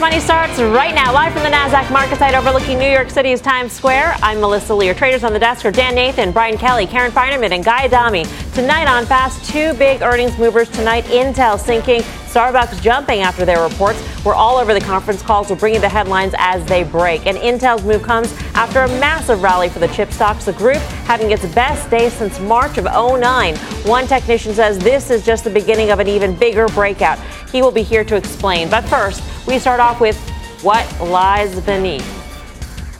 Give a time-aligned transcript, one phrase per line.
[0.00, 3.72] Money starts right now, live from the NASDAQ market site overlooking New York City's Times
[3.72, 4.16] Square.
[4.22, 4.74] I'm Melissa.
[4.84, 8.24] Your traders on the desk are Dan Nathan, Brian Kelly, Karen Finerman, and Guy Adami.
[8.54, 11.04] Tonight on Fast, two big earnings movers tonight.
[11.06, 14.02] Intel sinking, Starbucks jumping after their reports.
[14.24, 15.48] We're all over the conference calls.
[15.48, 17.26] We'll bring you the headlines as they break.
[17.26, 20.44] And Intel's move comes after a massive rally for the chip stocks.
[20.44, 23.56] The group having its best day since March of 09.
[23.86, 27.18] One technician says this is just the beginning of an even bigger breakout.
[27.50, 28.68] He will be here to explain.
[28.68, 30.18] But first, we start off with
[30.62, 32.17] what lies beneath.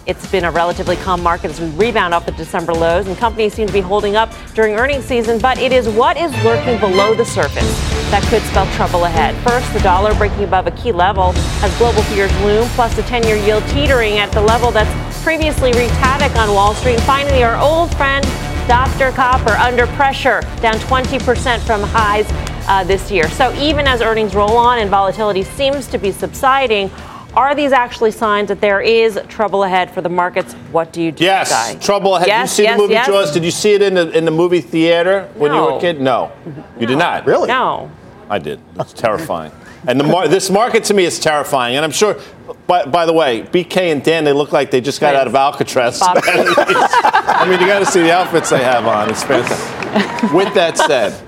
[0.08, 3.52] It's been a relatively calm market as we rebound off the December lows, and companies
[3.52, 5.38] seem to be holding up during earnings season.
[5.38, 7.78] But it is what is lurking below the surface
[8.10, 9.34] that could spell trouble ahead.
[9.46, 13.24] First, the dollar breaking above a key level as global fears loom, plus the 10
[13.24, 16.94] year yield teetering at the level that's previously wreaked havoc on Wall Street.
[16.94, 18.24] And finally, our old friend,
[18.66, 19.10] Dr.
[19.12, 22.26] Copper, under pressure, down 20% from highs
[22.66, 23.28] uh, this year.
[23.28, 26.90] So even as earnings roll on and volatility seems to be subsiding,
[27.34, 30.54] are these actually signs that there is trouble ahead for the markets?
[30.72, 31.24] What do you do?
[31.24, 32.28] Yes, trouble ahead.
[32.28, 33.06] Yes, did you see yes, the movie yes.
[33.06, 33.32] Jaws?
[33.32, 36.00] Did you see it in the in the movie theater when you were a kid?
[36.00, 36.32] No,
[36.78, 37.26] you did not.
[37.26, 37.48] Really?
[37.48, 37.90] No.
[38.30, 38.60] I did.
[38.78, 39.52] It's terrifying.
[39.86, 41.76] And the mar- this market to me is terrifying.
[41.76, 42.20] And I'm sure.
[42.66, 45.34] By, by the way, BK and Dan, they look like they just got out of
[45.34, 46.00] Alcatraz.
[46.04, 49.08] I mean, you got to see the outfits they have on.
[49.08, 50.32] It's fantastic.
[50.32, 51.18] With that said,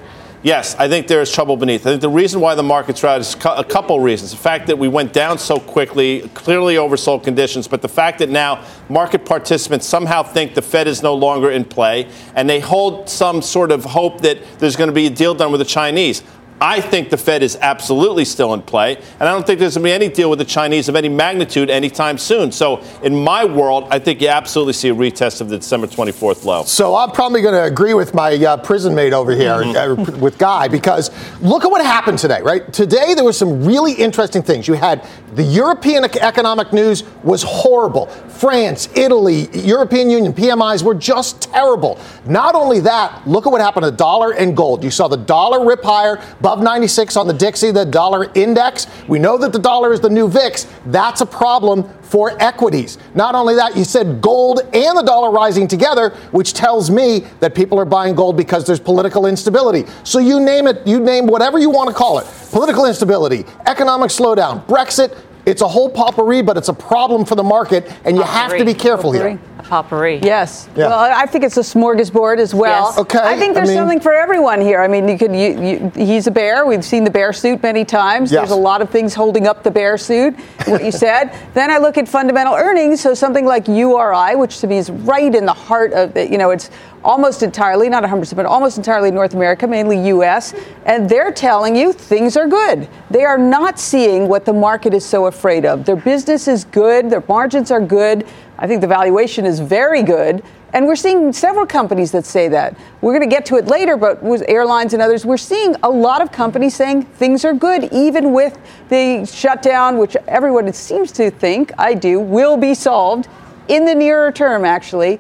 [0.43, 1.83] yes, I think there is trouble beneath.
[1.87, 4.31] I think the reason why the market's routed is a couple reasons.
[4.31, 8.29] The fact that we went down so quickly, clearly oversold conditions, but the fact that
[8.29, 13.09] now market participants somehow think the Fed is no longer in play, and they hold
[13.09, 16.23] some sort of hope that there's going to be a deal done with the Chinese.
[16.63, 19.85] I think the Fed is absolutely still in play, and I don't think there's going
[19.85, 22.53] to be any deal with the Chinese of any magnitude anytime soon.
[22.53, 26.45] So, in my world, I think you absolutely see a retest of the December 24th
[26.45, 26.65] low.
[26.65, 30.15] So I'm probably going to agree with my uh, prison mate over here, Mm-hmm.
[30.15, 32.71] uh, with Guy, because look at what happened today, right?
[32.73, 34.69] Today there were some really interesting things.
[34.69, 38.07] You had the European economic news was horrible.
[38.07, 41.99] France, Italy, European Union PMIs were just terrible.
[42.27, 44.83] Not only that, look at what happened to the dollar and gold.
[44.85, 46.17] You saw the dollar rip higher,
[46.51, 48.89] above 96 on the Dixie, the dollar index.
[49.07, 50.67] We know that the dollar is the new VIX.
[50.87, 52.99] That's a problem for equities.
[53.15, 57.55] Not only that, you said gold and the dollar rising together, which tells me that
[57.55, 59.85] people are buying gold because there's political instability.
[60.03, 64.11] So you name it, you name whatever you want to call it political instability, economic
[64.11, 65.17] slowdown, Brexit.
[65.47, 68.65] It's a whole potpourri, but it's a problem for the market, and you have to
[68.65, 69.41] be careful here.
[69.71, 70.19] A potpourri.
[70.23, 70.69] Yes.
[70.77, 70.89] Yeah.
[70.89, 72.89] Well, I think it's a smorgasbord as well.
[72.89, 72.99] Yes.
[72.99, 74.81] Okay, I think I there's mean- something for everyone here.
[74.81, 75.35] I mean, you could.
[75.35, 76.67] You, you, he's a bear.
[76.67, 78.33] We've seen the bear suit many times.
[78.33, 78.41] Yes.
[78.41, 80.35] There's a lot of things holding up the bear suit.
[80.67, 81.33] What you said.
[81.55, 83.01] then I look at fundamental earnings.
[83.01, 86.31] So something like URI, which to me is right in the heart of it.
[86.31, 86.71] You know, it's
[87.05, 90.55] almost entirely, not 100%, but almost entirely North America, mainly U.S.
[90.85, 92.89] And they're telling you things are good.
[93.11, 95.85] They are not seeing what the market is so afraid of.
[95.85, 97.11] Their business is good.
[97.11, 98.27] Their margins are good.
[98.61, 100.45] I think the valuation is very good.
[100.73, 102.77] And we're seeing several companies that say that.
[103.01, 105.91] We're going to get to it later, but with airlines and others, we're seeing a
[105.91, 108.57] lot of companies saying things are good, even with
[108.89, 113.29] the shutdown, which everyone seems to think, I do, will be solved
[113.67, 115.19] in the nearer term, actually.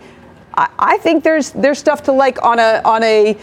[0.55, 3.37] I, I think there's there's stuff to like on a on a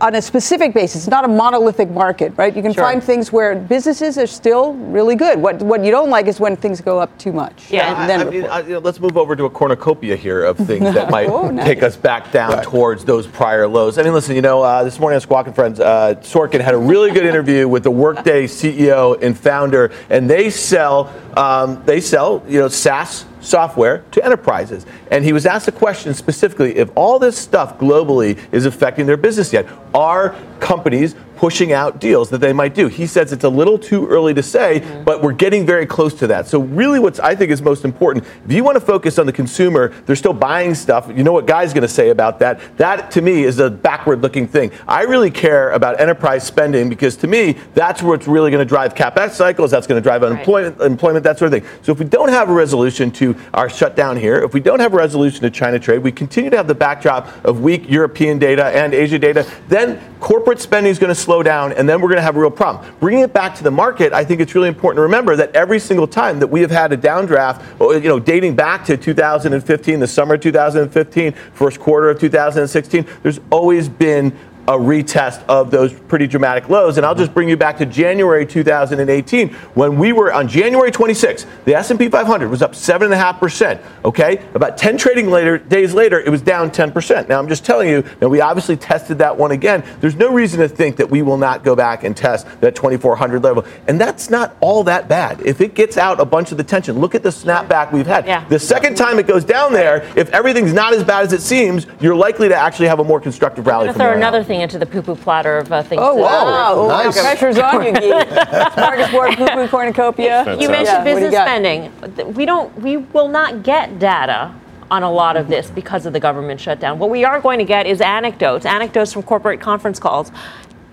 [0.00, 2.54] on a specific basis, It's not a monolithic market, right?
[2.56, 2.82] You can Sure.
[2.84, 5.40] find things where businesses are still really good.
[5.40, 7.66] What what you don't like is when things go up too much.
[7.70, 8.44] Yeah, and I, then I mean.
[8.46, 11.50] I, you know, let's move over to a cornucopia here of things that might Oh,
[11.50, 11.66] nice.
[11.66, 13.98] take us back down towards those prior lows.
[13.98, 16.74] I mean, listen, you know, uh, this morning on Squawk and Friends, uh, Sorkin had
[16.74, 22.00] a really good interview with the Workday CEO and founder, and they sell um, they
[22.00, 24.86] sell you know SaaS software to enterprises.
[25.10, 29.16] And he was asked a question specifically if all this stuff globally is affecting their
[29.16, 29.66] business yet.
[29.94, 32.86] Are companies pushing out deals that they might do?
[32.86, 35.04] He says it's a little too early to say, mm-hmm.
[35.04, 36.46] but we're getting very close to that.
[36.46, 39.32] So, really, what I think is most important, if you want to focus on the
[39.32, 41.10] consumer, they're still buying stuff.
[41.16, 42.60] You know what Guy's going to say about that?
[42.76, 44.70] That, to me, is a backward looking thing.
[44.86, 48.94] I really care about enterprise spending because, to me, that's what's really going to drive
[48.94, 51.70] capex cycles, that's going to drive unemployment, employment, that sort of thing.
[51.80, 54.92] So, if we don't have a resolution to our shutdown here, if we don't have
[54.92, 58.66] a resolution to China trade, we continue to have the backdrop of weak European data
[58.66, 62.18] and Asia data, then corporate spending is going to slow down, and then we're going
[62.18, 62.84] to have a real problem.
[62.98, 65.78] Bringing it back to the market, I think it's really important to remember that every
[65.78, 67.62] single time that we have had a downdraft,
[68.02, 73.40] you know, dating back to 2015, the summer of 2015, first quarter of 2016, there's
[73.50, 74.36] always been
[74.68, 76.96] a retest of those pretty dramatic lows.
[76.96, 81.46] And I'll just bring you back to January 2018 when we were on January 26th,
[81.64, 83.80] the S&P 500 was up 7.5%.
[84.04, 87.28] Okay, about 10 trading later, days later, it was down 10%.
[87.28, 89.84] Now I'm just telling you, now we obviously tested that one again.
[90.00, 93.42] There's no reason to think that we will not go back and test that 2400
[93.42, 93.64] level.
[93.88, 95.40] And that's not all that bad.
[95.42, 98.26] If it gets out a bunch of the tension, look at the snapback we've had.
[98.26, 98.46] Yeah.
[98.48, 101.86] The second time it goes down there, if everything's not as bad as it seems,
[102.00, 103.88] you're likely to actually have a more constructive rally.
[103.88, 104.34] I'm from going to throw there on out.
[104.34, 106.00] another thing into the poo-poo platter of uh, things.
[106.02, 106.74] Oh, to- wow.
[106.76, 107.20] Oh, nice.
[107.20, 108.10] Pressure's on you, Gee.
[108.10, 110.44] Smorgasbord, poo-poo cornucopia.
[110.58, 112.34] You mentioned Yeah, what you business spending.
[112.34, 112.74] We don't.
[112.80, 114.54] We will not get data
[114.90, 116.98] on a lot of this because of the government shutdown.
[116.98, 120.32] What we are going to get is anecdotes, anecdotes from corporate conference calls.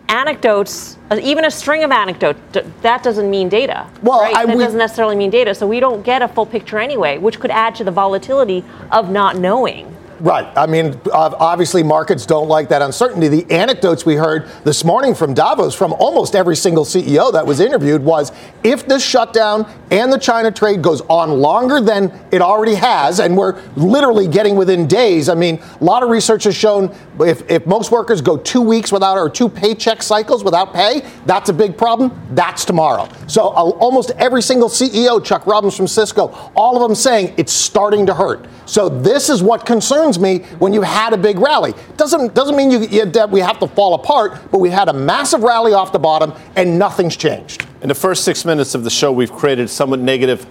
[0.09, 2.39] Anecdotes, uh, even a string of anecdotes,
[2.81, 3.87] that doesn't mean data.
[4.01, 4.35] Well, right?
[4.35, 5.53] I- that we- doesn't necessarily mean data.
[5.53, 9.09] So we don't get a full picture anyway, which could add to the volatility of
[9.11, 9.93] not knowing.
[10.19, 10.51] Right.
[10.57, 13.27] I mean, obviously, markets don't like that uncertainty.
[13.27, 17.59] The anecdotes we heard this morning from Davos, from almost every single CEO that was
[17.59, 18.31] interviewed, was
[18.63, 23.37] if this shutdown and the China trade goes on longer than it already has, and
[23.37, 25.29] we're literally getting within days.
[25.29, 28.91] I mean, a lot of research has shown if, if most workers go two weeks
[28.91, 32.11] without or two paycheck cycles without pay, that's a big problem.
[32.31, 33.07] That's tomorrow.
[33.27, 37.53] So uh, almost every single CEO, Chuck Robbins from Cisco, all of them saying it's
[37.53, 38.47] starting to hurt.
[38.65, 41.74] So this is what concerns me when you had a big rally.
[41.98, 44.94] Doesn't doesn't mean you, you that we have to fall apart, but we had a
[44.94, 47.65] massive rally off the bottom and nothing's changed.
[47.81, 50.45] In the first six minutes of the show, we've created somewhat negative.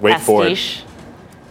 [0.00, 0.84] Wait for it.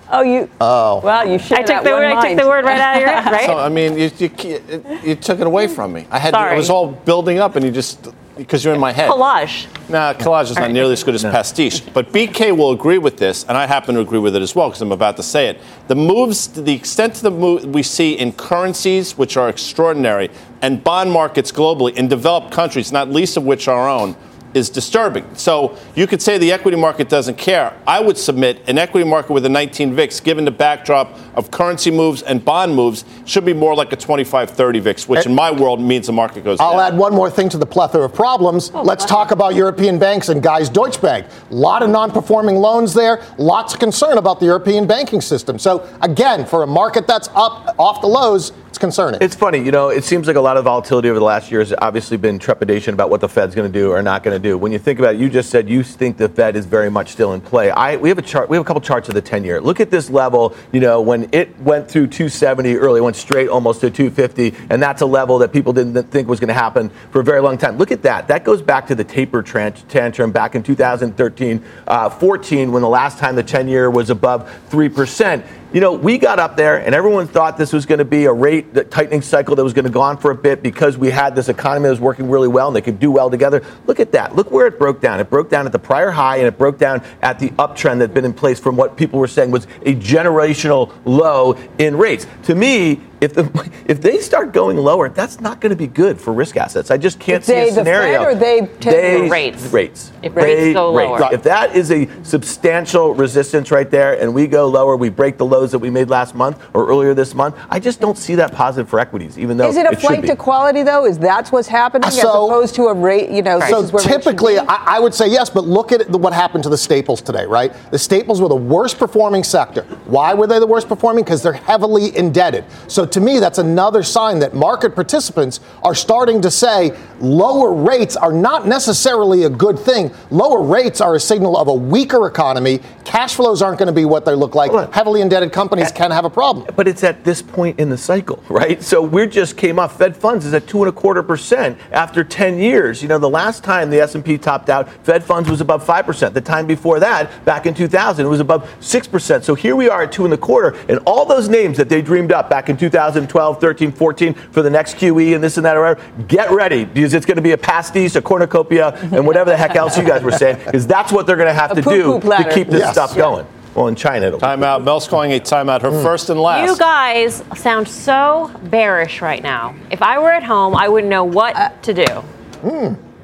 [0.10, 0.50] Oh, you.
[0.62, 1.02] Oh.
[1.04, 2.06] Well, you should I took the word.
[2.06, 3.46] I took the word right out of your head, right?
[3.46, 6.08] So I mean, you, you, you took it away from me.
[6.10, 6.54] I had Sorry.
[6.54, 9.10] it was all building up, and you just because you're in my head.
[9.10, 9.68] Collage.
[9.90, 11.82] Nah, collage is not nearly as good as pastiche.
[11.94, 14.70] But BK will agree with this, and I happen to agree with it as well
[14.70, 15.62] because I'm about to say it.
[15.88, 20.30] The moves, the extent of the move we see in currencies, which are extraordinary,
[20.62, 24.16] and bond markets globally in developed countries, not least of which our own,
[24.58, 25.26] is disturbing.
[25.36, 27.80] So you could say the equity market doesn't care.
[27.88, 31.92] I would submit an equity market with a 19 VIX, given the backdrop of currency
[31.92, 35.36] moves and bond moves, should be more like a 25 30 VIX, which in eh,
[35.36, 36.94] my world means the market goes I'll down.
[36.94, 38.72] add one more thing to the plethora of problems.
[38.74, 41.28] Oh, Let's talk about European banks and guys Deutsche Bank.
[41.52, 43.24] A lot of non-performing loans there.
[43.38, 45.60] Lots of concern about the European banking system.
[45.60, 49.22] So again, for a market that's up off the lows, it's concerning.
[49.22, 51.62] It's funny, you know, it seems like a lot of volatility over the last year
[51.62, 54.50] has obviously been trepidation about what the Fed's going to do or not going to
[54.50, 54.58] do.
[54.58, 57.12] When you think about it, you just said you think the Fed is very much
[57.12, 57.72] still in play.
[57.72, 59.62] I, we have a chart, we have a couple charts of the 10 year.
[59.62, 63.82] Look at this level, you know, when it went through 270 early, went straight almost
[63.82, 67.22] to 250, and that's a level that people didn't think was going to happen for
[67.22, 67.78] a very long time.
[67.78, 68.28] Look at that.
[68.28, 73.18] That goes back to the taper tantrum back in 2013, uh, 14, when the last
[73.18, 75.44] time the 10 year was above 3%
[75.74, 78.32] you know, we got up there and everyone thought this was going to be a
[78.32, 81.10] rate that tightening cycle that was going to go on for a bit because we
[81.10, 83.64] had this economy that was working really well and they could do well together.
[83.86, 84.36] Look at that.
[84.36, 85.20] Look where it broke down.
[85.20, 88.10] It broke down at the prior high and it broke down at the uptrend that
[88.10, 92.28] had been in place from what people were saying was a generational low in rates.
[92.44, 96.20] To me, if the, if they start going lower, that's not going to be good
[96.20, 96.92] for risk assets.
[96.92, 98.20] I just can't If see they, a the scenario.
[98.20, 99.64] Fed, or they tend to- They- Rates.
[99.68, 100.12] Rates.
[100.24, 101.34] If rates They- go lower.
[101.34, 105.46] If that is a substantial resistance right there, and we go lower, we break the
[105.46, 107.56] lows that we made last month or earlier this month.
[107.70, 110.22] I just don't see that positive for equities, even though Is it a should flight
[110.22, 110.28] be.
[110.30, 111.06] to quality though?
[111.06, 113.30] Is that what's happening as opposed to a rate?
[113.30, 114.60] You know, So this is where rates should typically.
[114.60, 117.74] I, I would say yes, but look at what happened to the staples today, right?
[117.92, 119.84] The staples were the worst performing sector.
[120.06, 121.24] Why were they the worst performing?
[121.24, 122.66] Because they're heavily indebted.
[122.88, 128.16] So to me, that's another sign that market participants are starting to say lower rates
[128.16, 130.12] are not necessarily a good thing.
[130.30, 132.82] Lower rates are a signal of a weaker economy.
[133.04, 134.94] Cash flows aren't going to be what they look like.
[134.94, 136.68] Heavily indebted companies can have a problem.
[136.76, 138.82] But it's at this point in the cycle, right?
[138.84, 139.98] So we just came off.
[139.98, 143.02] Fed funds is at two and a quarter percent after 10 years.
[143.02, 146.34] You know, the last time the S&P topped out, Fed funds was above five percent.
[146.34, 149.44] The time before that, back in 2000, it was above six percent.
[149.44, 152.02] So here we are at two and a quarter, and all those names that they
[152.02, 155.78] dreamed up back in 2012, 13, 14 for the next QE and this and that
[155.78, 159.50] or whatever, get ready because it's going to be a pastis, a cornucopia, and whatever
[159.52, 161.76] the heck else you guys were saying, because that's what they're going to have A
[161.76, 162.50] to do platter.
[162.50, 162.94] to keep this Yes.
[162.94, 163.22] stuff Yeah.
[163.24, 163.46] going.
[163.76, 164.40] Well, in China, it'll.
[164.40, 164.84] Timeout.
[164.84, 165.82] Mel's calling a timeout.
[165.84, 166.68] Her first and last.
[166.68, 169.76] You guys sound so bearish right now.
[169.92, 172.06] If I were at home, I wouldn't know what Uh, to do.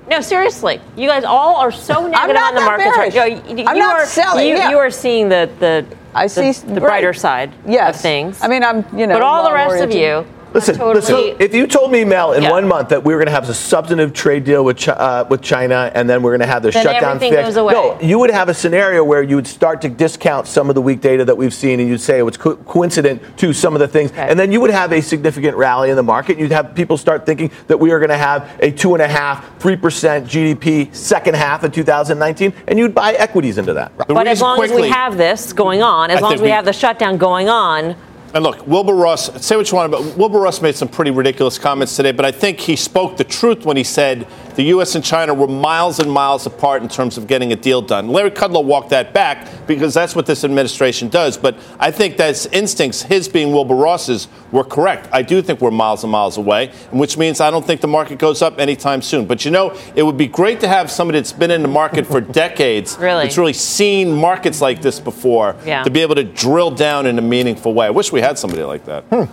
[0.09, 0.79] No, seriously.
[0.95, 3.41] You guys all are so negative not on the that markets right bearish.
[3.49, 4.69] you, you I'm not are, selling, You, yeah.
[4.69, 6.81] you are seeing the the I the, see the right.
[6.81, 7.95] brighter side yes.
[7.95, 8.41] of things.
[8.41, 9.15] I mean, I'm you know.
[9.15, 10.95] but all the rest of you Listen, totally-
[11.31, 11.35] listen.
[11.39, 12.51] If you told me, Mel, in Yeah.
[12.51, 15.41] one month that we were going to have a substantive trade deal with uh, with
[15.41, 18.49] China, and then we're going to have the Then shutdown fixed, no, you would have
[18.49, 21.53] a scenario where you would start to discount some of the weak data that we've
[21.53, 24.27] seen, and you'd say it was co- coincident to some of the things, Okay.
[24.29, 26.37] and then you would have a significant rally in the market.
[26.37, 29.07] You'd have people start thinking that we are going to have a two and a
[29.07, 33.91] half, three percent GDP second half of 2019, and you'd buy equities into that.
[34.07, 36.45] The But as long as we have this going on, as I long as we
[36.45, 37.95] we- have the shutdown going on,
[38.33, 41.59] And look, Wilbur Ross, say what you want about Wilbur Ross made some pretty ridiculous
[41.59, 44.25] comments today, but I think he spoke the truth when he said
[44.55, 44.95] the U.S.
[44.95, 48.09] and China were miles and miles apart in terms of getting a deal done.
[48.09, 51.37] Larry Kudlow walked that back because that's what this administration does.
[51.37, 55.07] But I think that his instincts, his being Wilbur Ross's, were correct.
[55.11, 58.19] I do think we're miles and miles away, which means I don't think the market
[58.19, 59.25] goes up anytime soon.
[59.25, 62.05] But you know, it would be great to have somebody that's been in the market
[62.05, 63.23] for decades, Really?
[63.23, 65.83] that's really seen markets like this before, Yeah.
[65.83, 67.87] to be able to drill down in a meaningful way.
[67.87, 69.03] I wish we had somebody like that.
[69.05, 69.23] Hmm.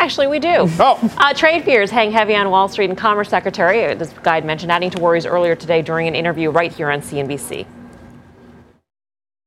[0.00, 0.66] Actually, we do.
[0.78, 1.14] Oh.
[1.18, 4.88] Uh, trade fears hang heavy on Wall Street, and Commerce Secretary, this guide mentioned, adding
[4.88, 7.66] to worries earlier today during an interview right here on CNBC.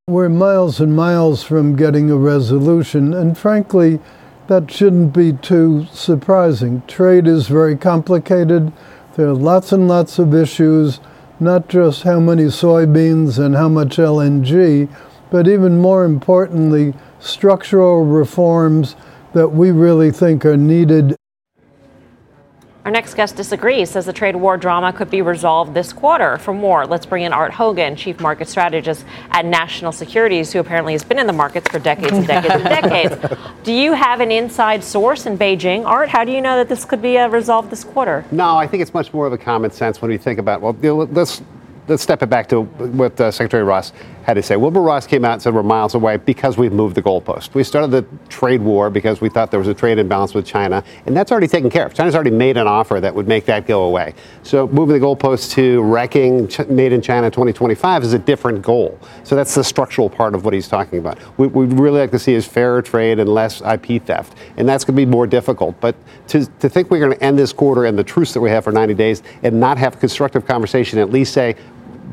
[0.08, 4.00] We're miles and miles from getting a resolution, and frankly,
[4.46, 6.84] that shouldn't be too surprising.
[6.86, 8.72] Trade is very complicated.
[9.16, 11.00] There are lots and lots of issues,
[11.40, 14.88] not just how many soybeans and how much LNG,
[15.32, 18.96] but even more importantly, structural reforms
[19.34, 21.16] that we really think are needed
[22.86, 26.38] Our next guest disagrees, says the trade war drama could be resolved this quarter.
[26.38, 30.92] For more, let's bring in Art Hogan, Chief Market Strategist at National Securities, who apparently
[30.92, 33.36] has been in the markets for decades and decades and decades.
[33.64, 35.86] Do you have an inside source in Beijing?
[35.86, 38.26] Art, how do you know that this could be uh, resolved this quarter?
[38.32, 40.76] No, I think it's much more of a common sense when we think about, well,
[40.82, 41.42] you know, let's,
[41.88, 44.56] let's step it back to what uh, Secretary Ross had to say.
[44.56, 47.54] Wilbur Ross came out and said we're miles away because we've moved the goalpost.
[47.54, 50.84] We started the trade war because we thought there was a trade imbalance with China,
[51.06, 51.94] and that's already taken care of.
[51.94, 54.14] China's already made an offer that would make that go away.
[54.44, 58.98] So moving the goalpost to wrecking made in China 2025 is a different goal.
[59.24, 61.20] So that's the structural part of what he's talking about.
[61.38, 64.86] We, we'd really like to see is fairer trade and less IP theft, and that's
[64.86, 65.80] going to be more difficult.
[65.82, 65.96] But
[66.30, 68.64] to, to think we're going to end this quarter and the truce that we have
[68.64, 71.56] for 90 days and not have constructive conversation, at least say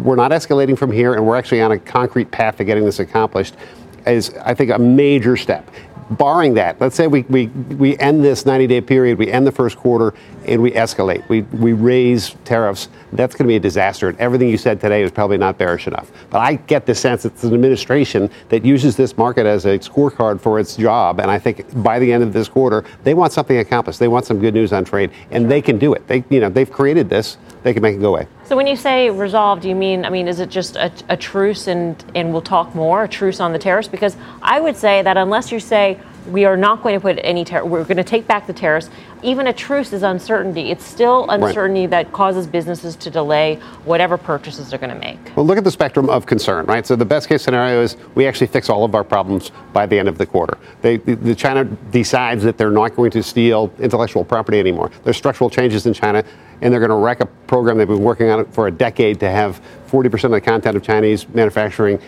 [0.00, 2.98] we're not escalating from here and we're actually on a concrete path to getting this
[2.98, 3.54] accomplished
[4.06, 5.70] is, I think, a major step.
[6.10, 9.52] Barring that, let's say we, we, we end this 90 day period, we end the
[9.52, 10.12] first quarter,
[10.44, 11.28] and we escalate.
[11.28, 12.88] We, we raise tariffs.
[13.12, 14.08] That's going to be a disaster.
[14.08, 16.10] And everything you said today is probably not bearish enough.
[16.30, 20.40] But I get the sense it's an administration that uses this market as a scorecard
[20.40, 21.20] for its job.
[21.20, 24.00] And I think by the end of this quarter, they want something accomplished.
[24.00, 26.08] They want some good news on trade, and they can do it.
[26.08, 27.36] They, you know, they've created this.
[27.62, 28.26] They can make it go away.
[28.44, 31.66] So when you say resolved, you mean, I mean, is it just a, a truce
[31.66, 33.88] and, and we'll talk more, a truce on the tariffs?
[33.88, 37.44] Because I would say that unless you say we are not going to put any
[37.44, 38.88] tariff, we're going to take back the tariffs,
[39.22, 40.70] even a truce is uncertainty.
[40.70, 45.18] It's still uncertainty that causes businesses to delay whatever purchases they're going to make.
[45.36, 46.86] Well, look at the spectrum of concern, right?
[46.86, 49.98] So the best case scenario is we actually fix all of our problems by the
[49.98, 50.58] end of the quarter.
[50.82, 54.90] They, the, China decides that they're not going to steal intellectual property anymore.
[55.04, 56.24] There's structural changes in China,
[56.60, 59.30] and they're going to wreck a program they've been working on for a decade to
[59.30, 59.60] have
[59.90, 62.00] 40% of the content of Chinese manufacturing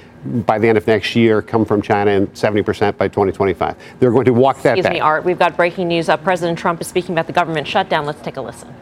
[0.46, 3.76] by the end of next year come from China and 70% by 2025.
[3.98, 4.92] They're going to walk that Excuse back.
[4.92, 5.24] me, Art.
[5.24, 6.08] We've got breaking news.
[6.08, 8.06] Uh, President Trump is speaking about the government shutdown.
[8.06, 8.74] Let's take a listen.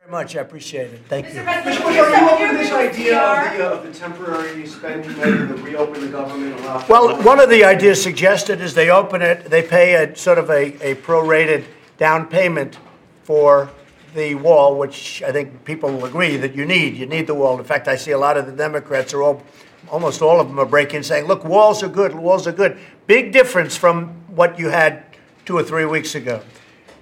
[0.00, 0.36] very much.
[0.36, 1.00] I appreciate it.
[1.08, 1.40] Thank you.
[1.40, 1.46] Mr.
[1.46, 5.54] Are you open to this idea of the, uh, of the temporary spending measure to
[5.54, 6.60] reopen the government?
[6.60, 10.38] allow- Well, one of the ideas suggested is they open it, they pay a sort
[10.38, 11.64] of a, a prorated
[11.98, 12.78] down payment
[13.24, 13.70] for
[14.14, 16.96] the wall, which I think people will agree that you need.
[16.96, 17.58] You need the wall.
[17.58, 19.42] In fact, I see a lot of the Democrats are all,
[19.90, 22.14] almost all of them are breaking, saying, "Look, walls are good.
[22.14, 25.04] Walls are good." Big difference from what you had
[25.46, 26.42] two or three weeks ago.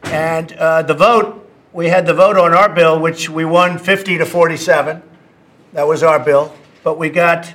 [0.05, 4.19] And uh, the vote, we had the vote on our bill, which we won 50
[4.19, 5.03] to 47.
[5.73, 6.55] That was our bill.
[6.83, 7.53] But we got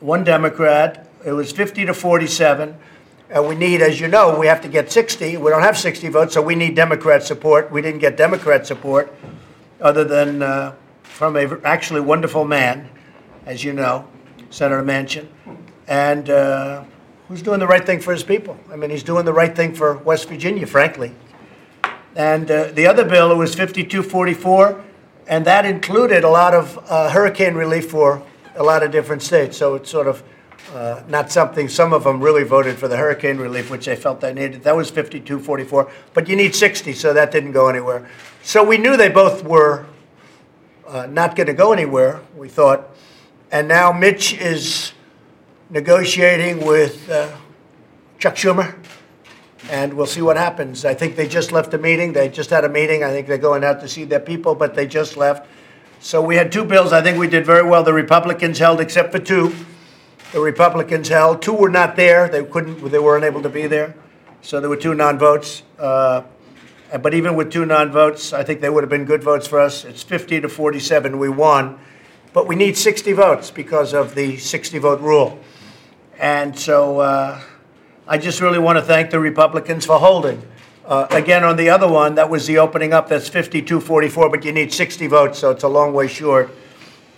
[0.00, 1.08] one Democrat.
[1.24, 2.76] It was 50 to 47.
[3.30, 5.38] And we need, as you know, we have to get 60.
[5.38, 7.70] We don't have 60 votes, so we need Democrat support.
[7.70, 9.14] We didn't get Democrat support,
[9.80, 12.90] other than uh, from a actually wonderful man,
[13.46, 14.06] as you know,
[14.50, 15.28] Senator Manchin,
[15.88, 16.84] and uh,
[17.28, 18.58] who's doing the right thing for his people.
[18.70, 21.14] I mean, he's doing the right thing for West Virginia, frankly.
[22.14, 24.84] And uh, the other bill, was 5244,
[25.26, 28.22] and that included a lot of uh, hurricane relief for
[28.54, 29.56] a lot of different states.
[29.56, 30.22] So it's sort of
[30.74, 34.20] uh, not something, some of them really voted for the hurricane relief, which they felt
[34.20, 34.62] they needed.
[34.62, 38.08] That was 5244, but you need 60, so that didn't go anywhere.
[38.42, 39.86] So we knew they both were
[40.86, 42.90] uh, not going to go anywhere, we thought.
[43.50, 44.92] And now Mitch is
[45.70, 47.34] negotiating with uh,
[48.18, 48.74] Chuck Schumer
[49.70, 50.84] and we'll see what happens.
[50.84, 52.12] I think they just left a meeting.
[52.12, 53.04] They just had a meeting.
[53.04, 55.48] I think they're going out to see their people, but they just left.
[56.00, 56.92] So we had two bills.
[56.92, 57.84] I think we did very well.
[57.84, 59.54] The Republicans held, except for two.
[60.32, 61.42] The Republicans held.
[61.42, 62.28] Two were not there.
[62.28, 62.90] They couldn't.
[62.90, 63.94] They weren't able to be there.
[64.40, 65.62] So there were two non-votes.
[65.78, 66.22] Uh,
[67.00, 69.84] but even with two non-votes, I think they would have been good votes for us.
[69.84, 71.18] It's 50 to 47.
[71.18, 71.78] We won,
[72.32, 75.38] but we need 60 votes because of the 60-vote rule.
[76.18, 77.40] And so uh,
[78.06, 80.42] I just really want to thank the Republicans for holding.
[80.84, 83.08] Uh, again, on the other one, that was the opening up.
[83.08, 86.50] That's 52-44, but you need 60 votes, so it's a long way short.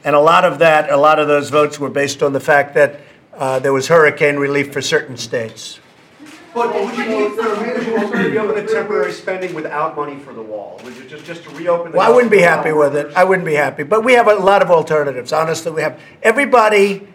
[0.04, 2.74] And a lot of that, a lot of those votes were based on the fact
[2.74, 3.00] that
[3.32, 5.80] uh, there was hurricane relief for certain states.
[6.52, 10.78] But would you, you also reopen the temporary spending without money for the wall?
[10.84, 13.12] Would you just, just to reopen the Well, I wouldn't be happy with it.
[13.16, 13.82] I wouldn't be happy.
[13.82, 15.32] But we have a lot of alternatives.
[15.32, 17.08] Honestly, we have everybody.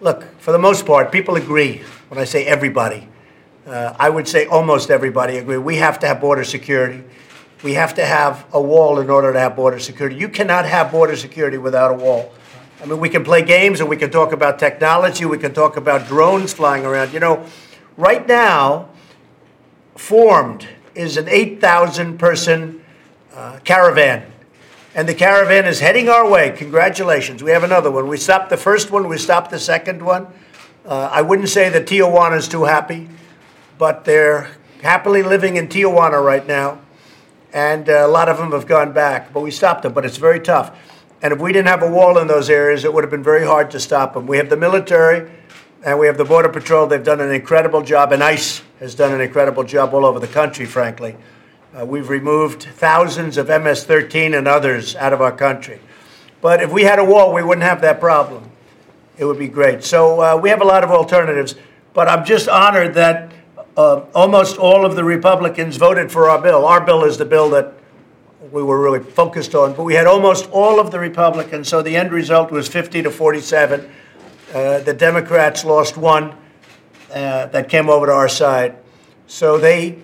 [0.00, 1.82] Look, for the most part, people agree.
[2.08, 3.08] When I say everybody,
[3.66, 5.58] uh, I would say almost everybody agree.
[5.58, 7.02] We have to have border security.
[7.62, 10.16] We have to have a wall in order to have border security.
[10.16, 12.32] You cannot have border security without a wall.
[12.82, 15.24] I mean, we can play games and we can talk about technology.
[15.24, 17.14] We can talk about drones flying around.
[17.14, 17.46] You know,
[17.96, 18.90] right now,
[19.96, 22.84] formed is an 8,000 person
[23.34, 24.30] uh, caravan.
[24.94, 26.52] And the caravan is heading our way.
[26.52, 27.42] Congratulations.
[27.42, 28.06] We have another one.
[28.06, 30.28] We stopped the first one, we stopped the second one.
[30.84, 33.08] Uh, I wouldn't say that Tijuana is too happy,
[33.78, 34.50] but they're
[34.82, 36.80] happily living in Tijuana right now.
[37.52, 39.92] And uh, a lot of them have gone back, but we stopped them.
[39.92, 40.76] But it's very tough.
[41.22, 43.46] And if we didn't have a wall in those areas, it would have been very
[43.46, 44.26] hard to stop them.
[44.26, 45.30] We have the military
[45.84, 46.86] and we have the Border Patrol.
[46.86, 50.26] They've done an incredible job, and ICE has done an incredible job all over the
[50.26, 51.14] country, frankly.
[51.78, 55.80] Uh, we've removed thousands of MS 13 and others out of our country.
[56.40, 58.50] But if we had a wall, we wouldn't have that problem.
[59.18, 59.84] It would be great.
[59.84, 61.54] So uh, we have a lot of alternatives.
[61.92, 63.32] But I'm just honored that
[63.76, 66.64] uh, almost all of the Republicans voted for our bill.
[66.64, 67.74] Our bill is the bill that
[68.52, 69.74] we were really focused on.
[69.74, 71.68] But we had almost all of the Republicans.
[71.68, 73.90] So the end result was 50 to 47.
[74.52, 76.36] Uh, the Democrats lost one
[77.12, 78.76] uh, that came over to our side.
[79.26, 79.98] So they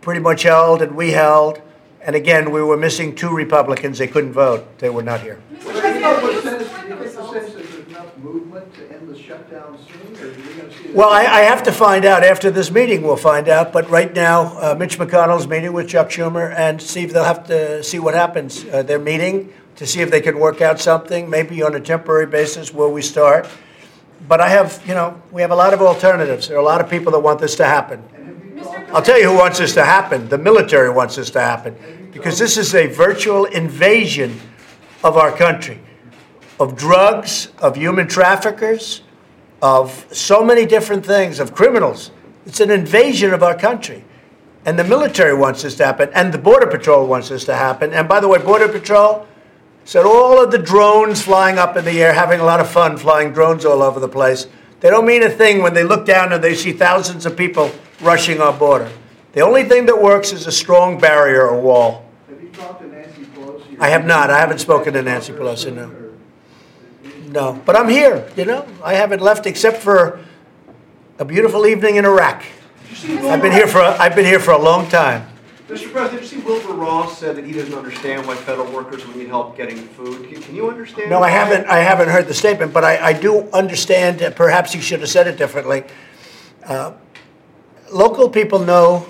[0.00, 1.60] pretty much held, and we held.
[2.02, 3.98] And again, we were missing two Republicans.
[3.98, 4.78] They couldn't vote.
[4.78, 5.40] They were not here.
[10.96, 13.02] Well, I, I, have to find out after this meeting.
[13.02, 13.70] We'll find out.
[13.70, 17.84] But right now, uh, Mitch McConnell's meeting with Chuck Schumer, and Steve, they'll have to
[17.84, 18.64] see what happens.
[18.64, 22.26] Uh, they're meeting to see if they can work out something, maybe on a temporary
[22.26, 23.46] basis where we start
[24.28, 26.48] but I have, you know, we have a lot of alternatives.
[26.48, 28.02] There are a lot of people that want this to happen.
[28.92, 30.28] I'll tell you who wants this to happen.
[30.28, 34.40] The military wants this to happen because this is a virtual invasion
[35.04, 35.80] of our country,
[36.58, 39.02] of drugs, of human traffickers,
[39.62, 42.10] of so many different things, of criminals.
[42.44, 44.04] It's an invasion of our country.
[44.64, 47.92] And the military wants this to happen, and the Border Patrol wants this to happen.
[47.92, 49.26] And by the way, Border Patrol,
[49.84, 52.96] said all of the drones flying up in the air, having a lot of fun
[52.96, 54.48] flying drones all over the place.
[54.80, 57.70] They don't mean a thing when they look down and they see thousands of people
[58.00, 58.90] rushing our border.
[59.32, 62.04] The only thing that works is a strong barrier or wall.
[62.28, 63.78] Have you talked to Nancy Pelosi?
[63.78, 64.28] I have not.
[64.28, 66.05] I haven't spoken to Nancy Pelosi, no.
[67.36, 67.52] No.
[67.66, 68.66] But I'm here, you know.
[68.82, 70.24] I haven't left except for
[71.18, 72.42] a beautiful evening in Iraq.
[73.04, 75.28] I've been here for a, I've been here for a long time.
[75.68, 75.92] Mr.
[75.92, 79.28] President, you see Wilbur Ross said that he doesn't understand why federal workers would need
[79.28, 80.26] help getting food.
[80.30, 81.10] Can, can you understand?
[81.10, 81.66] No, I haven't.
[81.66, 84.20] I haven't heard the statement, but I, I do understand.
[84.20, 85.84] That perhaps he should have said it differently.
[86.64, 86.94] Uh,
[87.92, 89.00] local people know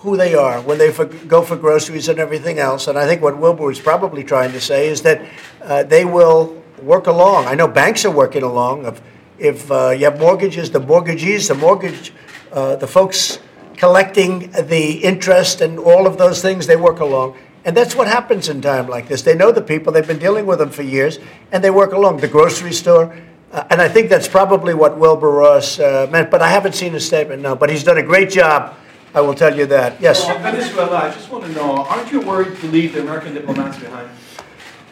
[0.00, 2.88] who they are when they for, go for groceries and everything else.
[2.88, 5.22] And I think what Wilbur was probably trying to say is that
[5.62, 7.46] uh, they will work along.
[7.46, 8.86] I know banks are working along.
[8.86, 9.02] If,
[9.38, 12.12] if uh, you have mortgages, the mortgagees, the mortgage,
[12.52, 13.38] uh, the folks
[13.76, 17.36] collecting the interest and all of those things, they work along.
[17.64, 19.22] And that's what happens in time like this.
[19.22, 21.18] They know the people, they've been dealing with them for years,
[21.50, 22.18] and they work along.
[22.18, 23.16] The grocery store,
[23.52, 26.92] uh, and I think that's probably what Wilbur Ross uh, meant, but I haven't seen
[26.92, 27.54] his statement now.
[27.54, 28.76] But he's done a great job,
[29.14, 30.00] I will tell you that.
[30.00, 30.26] Yes?
[30.26, 33.78] Well, Venezuela, I just want to know aren't you worried to leave the American diplomats
[33.78, 34.10] behind?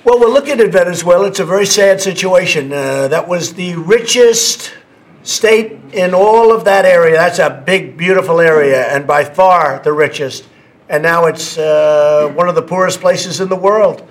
[0.05, 1.29] Well, we're looking at Venezuela.
[1.29, 2.73] It's a very sad situation.
[2.73, 4.75] Uh, that was the richest
[5.23, 7.15] state in all of that area.
[7.15, 10.49] That's a big, beautiful area, and by far the richest.
[10.89, 14.05] And now it's uh, one of the poorest places in the world.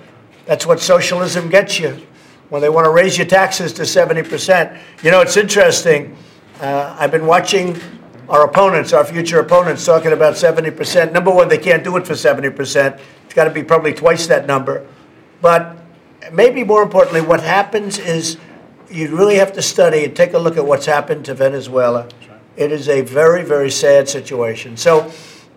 [0.46, 2.00] That's what socialism gets you
[2.48, 4.78] when they want to raise your taxes to 70%.
[5.02, 6.16] You know, it's interesting.
[6.58, 7.78] Uh, I've been watching
[8.30, 11.12] our opponents, our future opponents, talking about 70%.
[11.12, 12.98] Number one, they can't do it for 70%.
[13.26, 14.86] It's got to be probably twice that number.
[15.42, 15.81] But
[16.30, 18.36] maybe more importantly, what happens is
[18.90, 22.08] you really have to study and take a look at what's happened to Venezuela.
[22.56, 24.76] It is a very, very sad situation.
[24.76, 25.10] So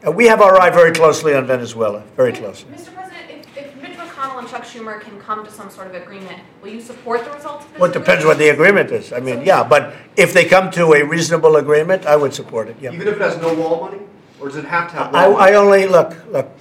[0.06, 2.70] Uh, we have our eye very closely on Venezuela, very closely.
[2.72, 2.94] Mr.
[2.94, 6.38] President, if, if Mitch McConnell and Chuck Schumer can come to some sort of agreement,
[6.62, 7.80] will you support the results of this?
[7.82, 9.12] Well, it depends what the agreement is.
[9.12, 12.76] I mean, yeah, but if they come to a reasonable agreement, I would support it,
[12.80, 12.92] yeah.
[12.94, 14.02] Even if it has no wall money?
[14.40, 15.56] Or does it have to have I, wall I money?
[15.56, 16.52] only, look, look,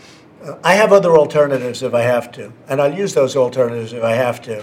[0.63, 4.13] I have other alternatives if I have to, and I'll use those alternatives if I
[4.13, 4.63] have to.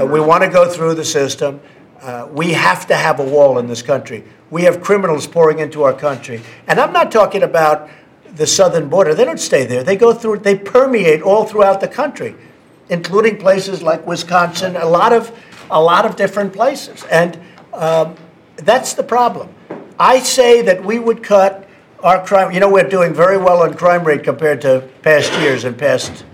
[0.00, 1.60] Uh, we want to go through the system.
[2.00, 4.24] Uh, we have to have a wall in this country.
[4.50, 6.42] We have criminals pouring into our country.
[6.66, 7.88] And I'm not talking about
[8.34, 9.14] the southern border.
[9.14, 9.84] They don't stay there.
[9.84, 12.34] They go through, they permeate all throughout the country,
[12.88, 15.36] including places like Wisconsin, a lot of,
[15.70, 17.04] a lot of different places.
[17.10, 17.38] And
[17.72, 18.16] um,
[18.56, 19.54] that's the problem.
[19.98, 21.68] I say that we would cut
[22.02, 22.52] our crime.
[22.52, 26.24] You know, we're doing very well on crime rate compared to past years and past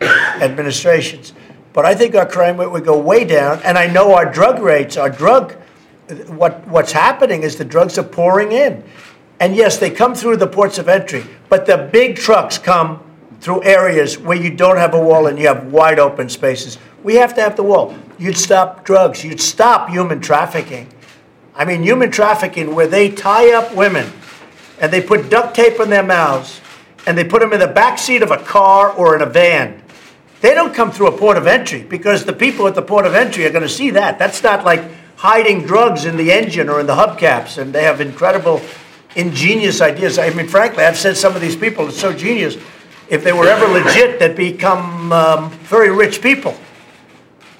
[0.40, 1.32] administrations.
[1.72, 3.60] But I think our crime rate would go way down.
[3.62, 5.52] And I know our drug rates, our drug,
[6.28, 8.82] what, what's happening is the drugs are pouring in.
[9.40, 13.02] And yes, they come through the ports of entry, but the big trucks come
[13.40, 16.78] through areas where you don't have a wall and you have wide open spaces.
[17.02, 17.94] We have to have the wall.
[18.18, 20.88] You'd stop drugs, you'd stop human trafficking.
[21.54, 24.10] I mean, human trafficking where they tie up women
[24.80, 26.60] and they put duct tape in their mouths
[27.06, 29.82] and they put them in the back seat of a car or in a van.
[30.40, 33.14] They don't come through a port of entry because the people at the port of
[33.14, 34.18] entry are going to see that.
[34.18, 34.82] That's not like
[35.16, 38.60] hiding drugs in the engine or in the hubcaps, and they have incredible,
[39.14, 40.18] ingenious ideas.
[40.18, 42.56] I mean, frankly, I've said some of these people are so genius.
[43.08, 46.54] If they were ever legit, they'd become um, very rich people.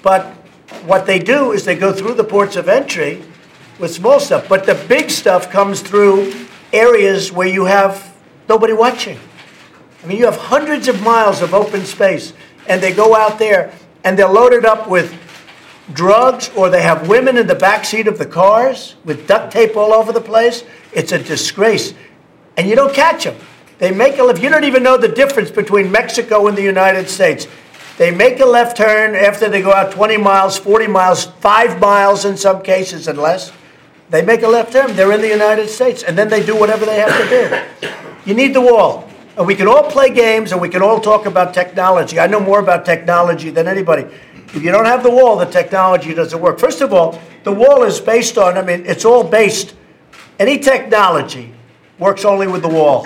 [0.03, 0.25] But
[0.85, 3.23] what they do is they go through the ports of entry
[3.79, 8.15] with small stuff, but the big stuff comes through areas where you have
[8.49, 9.19] nobody watching.
[10.03, 12.33] I mean, you have hundreds of miles of open space,
[12.67, 15.13] and they go out there and they're loaded up with
[15.93, 19.75] drugs, or they have women in the back seat of the cars with duct tape
[19.75, 20.63] all over the place.
[20.93, 21.93] It's a disgrace,
[22.55, 23.35] and you don't catch them.
[23.79, 24.41] They make a left.
[24.41, 27.47] You don't even know the difference between Mexico and the United States.
[27.97, 32.25] They make a left turn after they go out 20 miles, 40 miles, five miles
[32.25, 33.51] in some cases and less.
[34.09, 34.95] They make a left turn.
[34.95, 37.89] They're in the United States, and then they do whatever they have to do.
[38.25, 39.09] You need the wall.
[39.37, 42.19] And we can all play games and we can all talk about technology.
[42.19, 44.03] I know more about technology than anybody.
[44.47, 46.57] If you don't have the wall, the technology doesn't work.
[46.57, 49.75] First of all, the wall is based on, I mean, it's all based,
[50.39, 51.53] any technology
[51.99, 53.05] works only with the wall.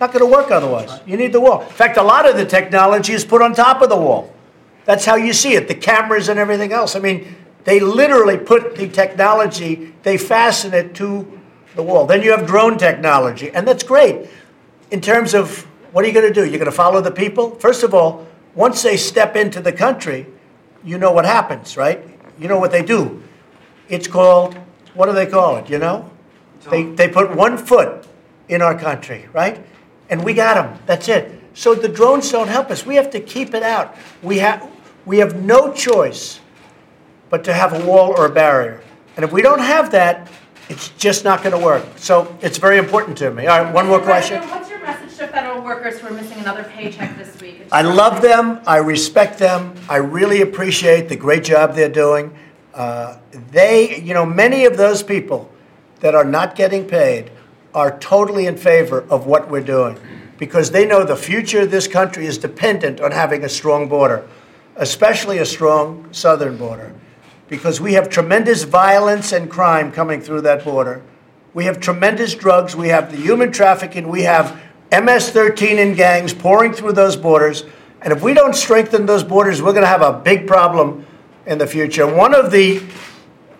[0.00, 1.00] Not going to work otherwise.
[1.06, 1.60] You need the wall.
[1.60, 4.32] In fact, a lot of the technology is put on top of the wall.
[4.86, 6.96] That's how you see it, the cameras and everything else.
[6.96, 7.36] I mean,
[7.68, 11.38] they literally put the technology, they fasten it to
[11.76, 12.06] the wall.
[12.06, 14.30] Then you have drone technology, and that's great.
[14.90, 16.48] In terms of what are you going to do?
[16.48, 17.56] You're going to follow the people?
[17.56, 20.26] First of all, once they step into the country,
[20.82, 22.02] you know what happens, right?
[22.38, 23.22] You know what they do.
[23.90, 24.54] It's called,
[24.94, 26.10] what do they call it, you know?
[26.70, 28.06] They, they put one foot
[28.48, 29.62] in our country, right?
[30.08, 30.78] And we got them.
[30.86, 31.38] That's it.
[31.52, 32.86] So the drones don't help us.
[32.86, 33.94] We have to keep it out.
[34.22, 34.66] We have,
[35.04, 36.40] we have no choice
[37.30, 38.80] but to have a wall or a barrier.
[39.16, 40.30] And if we don't have that,
[40.68, 41.84] it's just not going to work.
[41.96, 43.46] So it's very important to me.
[43.46, 44.42] All right, one more question.
[44.48, 47.62] What's your message to federal workers who are missing another paycheck this week?
[47.72, 48.60] I love them.
[48.66, 49.74] I respect them.
[49.88, 52.36] I really appreciate the great job they're doing.
[52.74, 53.18] Uh,
[53.50, 55.50] they, you know, many of those people
[56.00, 57.30] that are not getting paid
[57.74, 59.98] are totally in favor of what we're doing
[60.38, 64.26] because they know the future of this country is dependent on having a strong border,
[64.76, 66.94] especially a strong southern border,
[67.48, 71.02] because we have tremendous violence and crime coming through that border.
[71.54, 72.76] We have tremendous drugs.
[72.76, 74.08] We have the human trafficking.
[74.08, 74.60] We have
[74.92, 77.64] MS 13 and gangs pouring through those borders.
[78.02, 81.06] And if we don't strengthen those borders, we're going to have a big problem
[81.46, 82.06] in the future.
[82.06, 82.82] One of the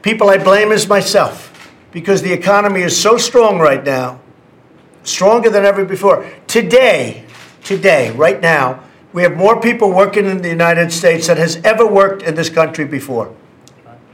[0.02, 1.44] people I blame is myself
[1.90, 4.20] because the economy is so strong right now,
[5.02, 6.30] stronger than ever before.
[6.46, 7.24] Today,
[7.64, 11.86] today, right now, we have more people working in the United States than has ever
[11.86, 13.34] worked in this country before.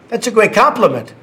[0.08, 1.14] That's a great compliment.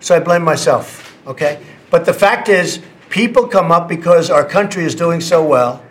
[0.00, 1.62] So I blame myself, okay?
[1.90, 5.82] But the fact is, people come up because our country is doing so well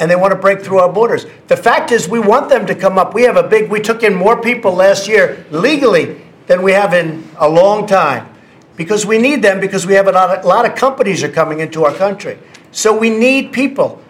[0.00, 1.26] and they want to break through our borders.
[1.46, 3.14] The fact is, we want them to come up.
[3.14, 6.92] We have a big, we took in more people last year legally than we have
[6.92, 8.28] in a long time
[8.76, 11.28] because we need them because we have a lot of, a lot of companies are
[11.28, 12.38] coming into our country.
[12.72, 14.02] So we need people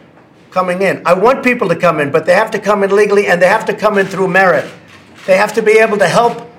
[0.51, 1.03] coming in.
[1.05, 3.49] I want people to come in, but they have to come in legally and they
[3.49, 4.71] have to come in through merit.
[5.27, 6.51] They have to be able to help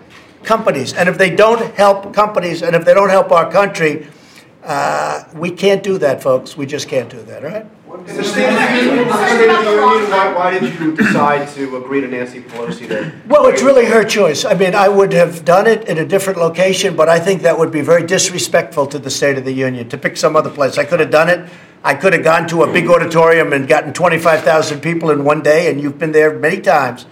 [0.46, 0.94] companies.
[0.94, 4.08] And if they don't help companies and if they don't help our country,
[4.64, 6.58] uh, we can't do that, folks.
[6.58, 7.66] We just can't do that, all right?
[8.08, 11.48] In the State of the Union, State of the Union, why, why did you decide
[11.50, 13.12] to agree to Nancy Pelosi to?
[13.28, 14.44] Well, it's really her choice.
[14.44, 17.58] I mean, I would have done it in a different location, but I think that
[17.58, 20.78] would be very disrespectful to the State of the Union to pick some other place.
[20.78, 21.50] I could have done it.
[21.86, 25.70] I could have gone to a big auditorium and gotten 25,000 people in one day,
[25.70, 27.06] and you've been there many times.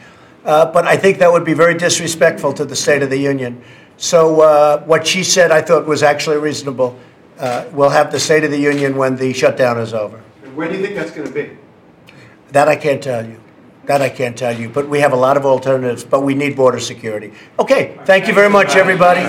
[0.45, 3.61] Uh, but I think that would be very disrespectful to the State of the Union.
[3.97, 6.97] So uh, what she said, I thought was actually reasonable.
[7.39, 10.21] Uh, we'll have the State of the Union when the shutdown is over.
[10.43, 11.57] And when do you think that's going to be?
[12.51, 13.42] That I can't tell you.
[13.85, 14.69] That I can't tell you.
[14.69, 17.33] But we have a lot of alternatives, but we need border security.
[17.59, 19.21] Okay, thank you very much, everybody.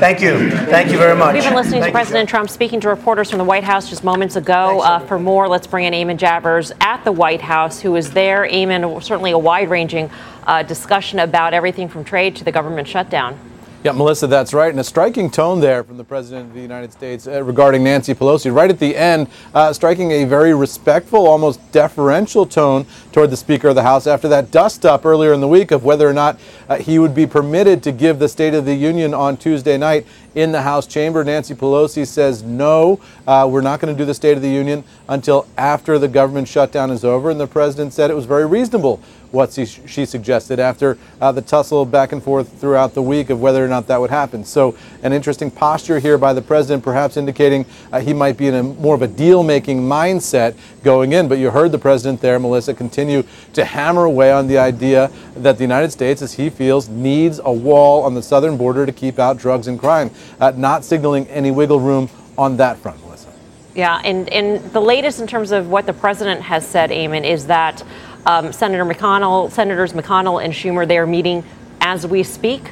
[0.00, 0.50] Thank you.
[0.50, 1.34] Thank you very much.
[1.34, 4.34] We've been listening to President Trump speaking to reporters from the White House just moments
[4.34, 4.80] ago.
[4.80, 8.44] Uh, for more, let's bring in Eamon Javers at the White House, who is there.
[8.44, 10.10] Eamon, certainly a wide ranging
[10.48, 13.38] uh, discussion about everything from trade to the government shutdown.
[13.84, 14.70] Yeah, Melissa, that's right.
[14.70, 18.14] And a striking tone there from the President of the United States uh, regarding Nancy
[18.14, 18.54] Pelosi.
[18.54, 23.70] Right at the end, uh, striking a very respectful, almost deferential tone toward the Speaker
[23.70, 26.38] of the House after that dust up earlier in the week of whether or not
[26.68, 30.06] uh, he would be permitted to give the State of the Union on Tuesday night
[30.34, 31.22] in the House chamber.
[31.24, 34.84] Nancy Pelosi says, no, uh, we're not going to do the State of the Union
[35.08, 37.30] until after the government shutdown is over.
[37.30, 39.00] And the President said it was very reasonable
[39.32, 43.40] what she, she suggested after uh, the tussle back and forth throughout the week of
[43.40, 44.44] whether or not that would happen.
[44.44, 48.54] So, an interesting posture here by the president, perhaps indicating uh, he might be in
[48.54, 51.28] a more of a deal making mindset going in.
[51.28, 55.56] But you heard the president there, Melissa, continue to hammer away on the idea that
[55.56, 59.18] the United States, as he feels, needs a wall on the southern border to keep
[59.18, 63.32] out drugs and crime, uh, not signaling any wiggle room on that front, Melissa.
[63.74, 67.46] Yeah, and, and the latest in terms of what the president has said, Eamon, is
[67.46, 67.82] that
[68.26, 71.44] um, Senator McConnell, Senators McConnell and Schumer, they are meeting
[71.80, 72.70] as we speak.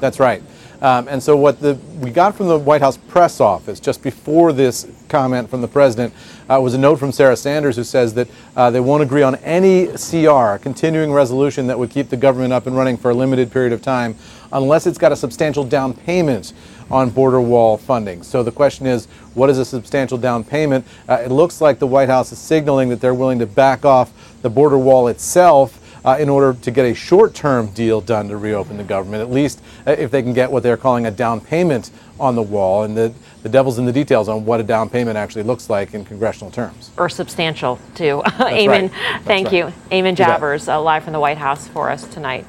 [0.00, 0.42] That's right.
[0.82, 4.52] Um, and so, what the, we got from the White House press office just before
[4.52, 6.14] this comment from the president
[6.48, 9.34] uh, was a note from Sarah Sanders who says that uh, they won't agree on
[9.36, 13.52] any CR, continuing resolution that would keep the government up and running for a limited
[13.52, 14.14] period of time,
[14.52, 16.52] unless it's got a substantial down payment
[16.90, 18.22] on border wall funding.
[18.22, 20.84] So the question is, what is a substantial down payment?
[21.08, 24.12] Uh, it looks like the White House is signaling that they're willing to back off
[24.42, 28.36] the border wall itself uh, in order to get a short term deal done to
[28.36, 31.40] reopen the government, at least uh, if they can get what they're calling a down
[31.40, 32.84] payment on the wall.
[32.84, 35.94] And the, the devil's in the details on what a down payment actually looks like
[35.94, 36.90] in congressional terms.
[36.96, 38.22] Or substantial, too.
[38.24, 38.68] Eamon.
[38.68, 38.92] right.
[39.24, 39.54] thank right.
[39.54, 39.64] you.
[39.90, 40.16] Bet.
[40.16, 42.46] Javers, uh, live from the White House for us tonight.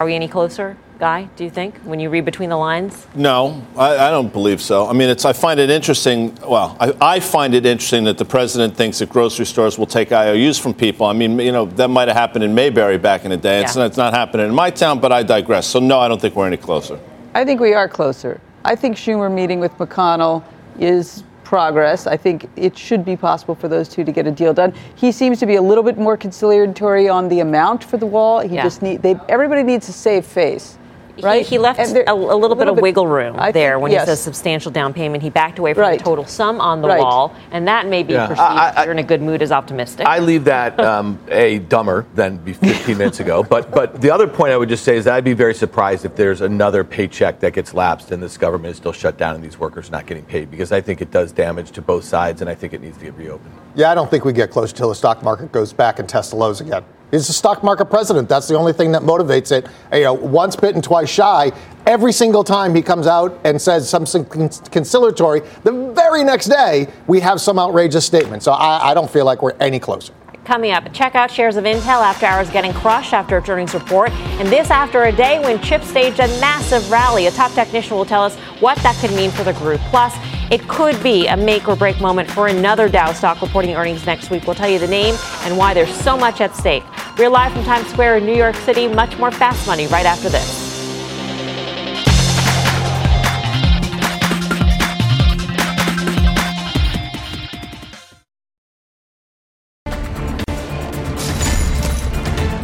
[0.00, 3.06] Are we any closer, Guy, do you think, when you read between the lines?
[3.14, 4.88] No, I, I don't believe so.
[4.88, 5.24] I mean, it's.
[5.24, 6.36] I find it interesting.
[6.44, 10.10] Well, I, I find it interesting that the president thinks that grocery stores will take
[10.10, 11.06] IOUs from people.
[11.06, 13.62] I mean, you know, that might have happened in Mayberry back in the day.
[13.62, 13.84] It's, Yeah.
[13.86, 15.68] it's not happening in my town, but I digress.
[15.68, 16.98] So no, I don't think we're any closer.
[17.32, 18.40] I think we are closer.
[18.64, 20.42] I think Schumer meeting with McConnell
[20.80, 22.08] is progress.
[22.08, 24.74] I think it should be possible for those two to get a deal done.
[24.96, 28.40] He seems to be a little bit more conciliatory on the amount for the wall.
[28.40, 28.64] He Yeah.
[28.64, 30.76] just need they everybody needs a save face.
[31.22, 31.44] Right?
[31.44, 33.92] He, he left there- a, a little bit of wiggle room I there think- when
[33.92, 34.02] yes.
[34.02, 35.22] he says substantial down payment.
[35.22, 35.98] He backed away from Right.
[35.98, 37.00] the total sum on the Right.
[37.00, 38.26] wall, and that may be Yeah.
[38.26, 40.06] perceived I- I- if you're in a good mood as optimistic.
[40.06, 43.42] I leave that um, a dumber than be 15 minutes ago.
[43.42, 46.04] But but the other point I would just say is that I'd be very surprised
[46.04, 49.42] if there's another paycheck that gets lapsed and this government is still shut down and
[49.44, 52.48] these workers not getting paid because I think it does damage to both sides and
[52.50, 53.52] I think it needs to get reopened.
[53.74, 56.30] Yeah, I don't think we get close till the stock market goes back and tests
[56.30, 56.82] the lows again.
[57.10, 58.28] He's the stock market president.
[58.28, 59.66] That's the only thing that motivates it.
[59.92, 61.52] You know, once bitten, twice shy.
[61.86, 64.26] Every single time he comes out and says something
[64.70, 68.42] conciliatory, the very next day we have some outrageous statement.
[68.42, 70.12] So I, I don't feel like we're any closer.
[70.44, 74.10] Coming up, check out shares of Intel after hours getting crushed after its earnings report.
[74.40, 77.26] And this after a day when Chip staged a massive rally.
[77.26, 79.78] A top technician will tell us what that could mean for the group.
[79.90, 80.14] Plus,
[80.50, 84.30] it could be a make or break moment for another Dow stock reporting earnings next
[84.30, 84.46] week.
[84.46, 86.84] We'll tell you the name and why there's so much at stake.
[87.18, 88.88] We're live from Times Square in New York City.
[88.88, 90.67] Much more fast money right after this.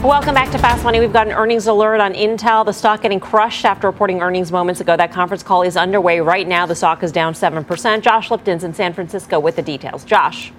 [0.04, 1.00] Welcome back to Fast Money.
[1.00, 2.62] We've got an earnings alert on Intel.
[2.66, 4.98] The stock getting crushed after reporting earnings moments ago.
[4.98, 6.66] That conference call is underway right now.
[6.66, 8.02] The stock is down 7%.
[8.02, 10.04] Josh Lipton's in San Francisco with the details.
[10.04, 10.52] Josh.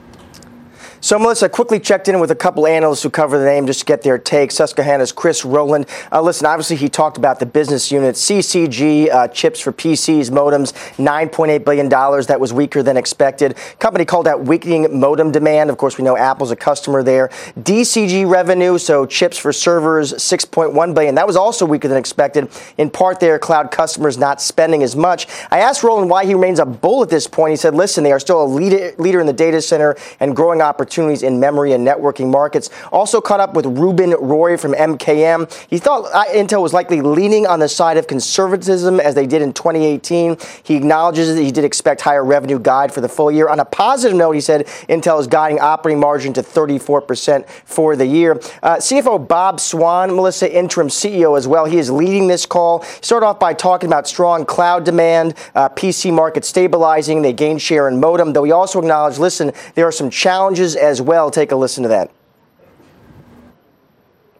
[1.05, 3.85] So, Melissa, quickly checked in with a couple analysts who cover the name just to
[3.85, 4.51] get their take.
[4.51, 5.85] Susquehanna's Chris Rolland.
[6.11, 10.73] Uh, listen, obviously, he talked about the business unit, CCG, uh, chips for PCs, modems,
[10.97, 11.89] $9.8 billion.
[11.89, 13.55] That was weaker than expected.
[13.77, 15.69] Company called out weakening modem demand.
[15.69, 17.27] Of course, we know Apple's a customer there.
[17.59, 21.13] DCG revenue, so chips for servers, 6.1 billion.
[21.13, 22.49] That was also weaker than expected.
[22.79, 25.27] In part, their cloud customers not spending as much.
[25.51, 27.51] I asked Rowland why he remains a bull at this point.
[27.51, 30.94] He said, listen, they are still a leader, in the data center and growing opportunities
[30.95, 32.69] opportunities in memory and networking markets.
[32.91, 35.67] Also caught up with Ruben Roy from MKM.
[35.69, 39.51] He thought Intel was likely leaning on the side of conservatism as they did in
[39.51, 40.37] 2018.
[40.63, 43.49] He acknowledges that he did expect higher revenue guide for the full year.
[43.49, 48.05] On a positive note, he said Intel is guiding operating margin to 34% for the
[48.05, 48.33] year.
[48.63, 51.65] Uh, CFO Bob Swan, Melissa, interim CEO as well.
[51.65, 52.83] He is leading this call.
[53.01, 57.21] Start off by talking about strong cloud demand, uh, PC market stabilizing.
[57.21, 61.01] They gained share in modem, though he also acknowledged, listen, there are some challenges as
[61.01, 61.31] well.
[61.31, 62.11] Take a listen to that.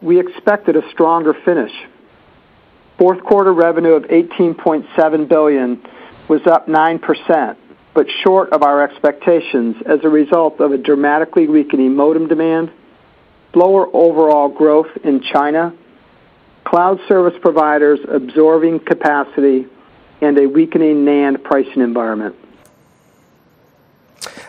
[0.00, 1.72] We expected a stronger finish.
[2.98, 5.82] Fourth quarter revenue of 18.7 billion
[6.28, 7.56] was up 9%,
[7.94, 12.70] but short of our expectations as a result of a dramatically weakening modem demand,
[13.52, 15.74] slower overall growth in China,
[16.64, 19.66] cloud service providers absorbing capacity,
[20.20, 22.34] and a weakening NAND pricing environment.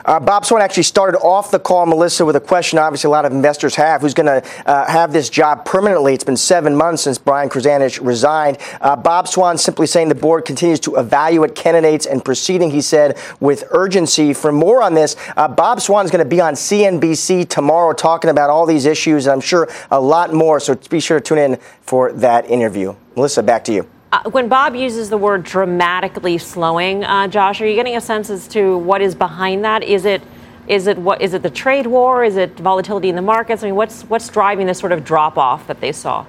[0.08, 3.26] Uh, Bob Swan actually started off the call, Melissa, with a question obviously a lot
[3.26, 6.13] of investors have who's going to uh, have this job permanently?
[6.13, 8.58] It's been seven months since Brian Krzanich resigned.
[8.80, 13.17] Uh, Bob Swan simply saying the board continues to evaluate candidates and proceeding, he said,
[13.41, 14.34] with urgency.
[14.34, 18.30] For more on this, uh, Bob Swan is going to be on CNBC tomorrow talking
[18.30, 20.62] about all these issues, and I'm sure a lot more.
[20.62, 22.96] So be sure to tune in for that interview.
[23.17, 23.89] Melissa, back to you.
[24.10, 28.30] Uh, when Bob uses the word dramatically slowing, uh, Josh, are you getting a sense
[28.30, 29.84] as to what is behind that?
[29.84, 30.22] Is it
[30.67, 32.24] is it what is it the trade war?
[32.24, 33.63] Is it volatility in the markets?
[33.63, 36.26] I mean, what's what's driving this sort of drop off that they saw?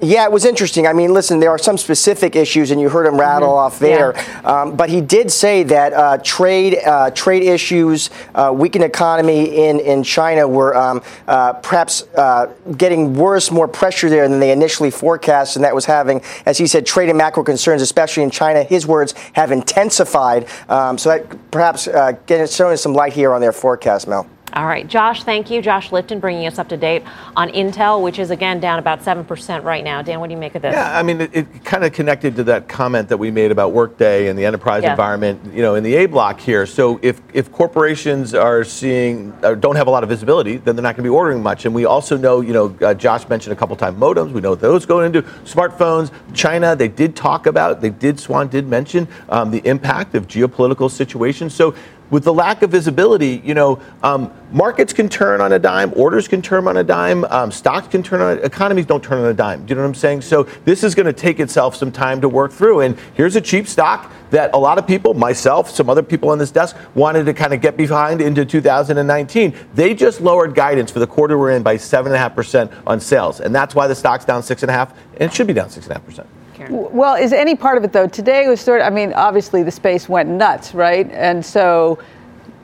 [0.00, 0.86] Yeah, it was interesting.
[0.86, 3.58] I mean, listen, there are some specific issues, and you heard him rattle mm-hmm.
[3.58, 4.12] off there.
[4.14, 4.40] Yeah.
[4.44, 9.80] Um, but he did say that uh, trade uh, trade issues, uh, weakened economy in
[9.80, 14.90] in China were um, uh, perhaps uh, getting worse, more pressure there than they initially
[14.90, 18.64] forecast, and that was having, as he said, trade and macro concerns, especially in China.
[18.64, 20.46] His words have intensified.
[20.68, 24.28] Um, so that perhaps uh, getting showing some light here on their forecast, Mel.
[24.56, 25.60] All right, Josh, thank you.
[25.60, 27.02] Josh Lipton bringing us up to date
[27.36, 30.00] on Intel, which is again down about 7% right now.
[30.00, 30.72] Dan, what do you make of this?
[30.72, 33.72] Yeah, I mean, it, it kind of connected to that comment that we made about
[33.72, 34.92] Workday and the enterprise yeah.
[34.92, 36.64] environment, you know, in the A block here.
[36.64, 40.82] So if, if corporations are seeing, or don't have a lot of visibility, then they're
[40.82, 41.66] not going to be ordering much.
[41.66, 44.32] And we also know, you know, uh, Josh mentioned a couple times modems.
[44.32, 46.10] We know those going into smartphones.
[46.32, 50.90] China, they did talk about, they did, Swan did mention um, the impact of geopolitical
[50.90, 51.52] situations.
[51.52, 51.74] So
[52.10, 56.28] with the lack of visibility, you know, um, markets can turn on a dime, orders
[56.28, 59.34] can turn on a dime, um, stocks can turn on, economies don't turn on a
[59.34, 59.66] dime.
[59.66, 60.22] Do you know what I'm saying?
[60.22, 62.80] So this is going to take itself some time to work through.
[62.80, 66.38] And here's a cheap stock that a lot of people, myself, some other people on
[66.38, 69.54] this desk, wanted to kind of get behind into 2019.
[69.74, 73.40] They just lowered guidance for the quarter we're in by 7.5% on sales.
[73.40, 76.26] And that's why the stock's down 6.5, and it should be down 6.5%.
[76.66, 76.92] Karen?
[76.92, 78.06] Well, is any part of it though?
[78.06, 81.10] Today was sort of, I mean, obviously the space went nuts, right?
[81.12, 81.98] And so.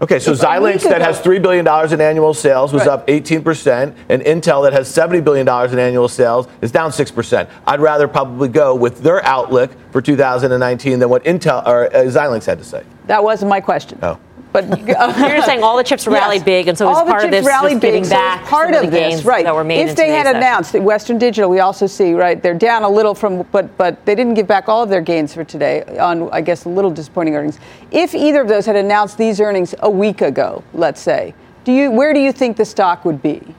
[0.00, 2.88] Okay, so Xilinx that has $3 billion in annual sales was right.
[2.88, 7.48] up 18%, and Intel that has $70 billion in annual sales is down 6%.
[7.68, 12.44] I'd rather probably go with their outlook for 2019 than what Intel or uh, Xilinx
[12.44, 12.82] had to say.
[13.06, 14.00] That wasn't my question.
[14.02, 14.18] Oh.
[14.52, 16.44] But uh, you're saying all the chips rallied yes.
[16.44, 19.44] big, and so all part of this rallied big, back part of, this, right?
[19.44, 20.36] That were made if they had session.
[20.36, 24.04] announced that Western Digital, we also see right, they're down a little from, but but
[24.04, 26.90] they didn't give back all of their gains for today on, I guess, a little
[26.90, 27.58] disappointing earnings.
[27.90, 31.34] If either of those had announced these earnings a week ago, let's say,
[31.64, 33.54] do you where do you think the stock would be?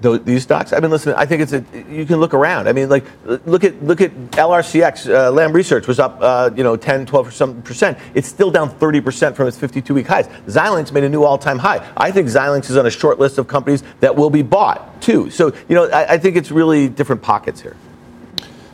[0.00, 0.72] These stocks.
[0.72, 1.14] I mean, listen.
[1.14, 1.64] I think it's a.
[1.90, 2.68] You can look around.
[2.68, 5.12] I mean, like look at look at LRCX.
[5.12, 7.98] Uh, Lam Research was up, uh, you know, 10, 12 or some percent.
[8.14, 10.28] It's still down 30 percent from its 52-week highs.
[10.46, 11.86] Xilinx made a new all-time high.
[11.96, 15.30] I think Xilinx is on a short list of companies that will be bought too.
[15.30, 17.76] So you know, I, I think it's really different pockets here.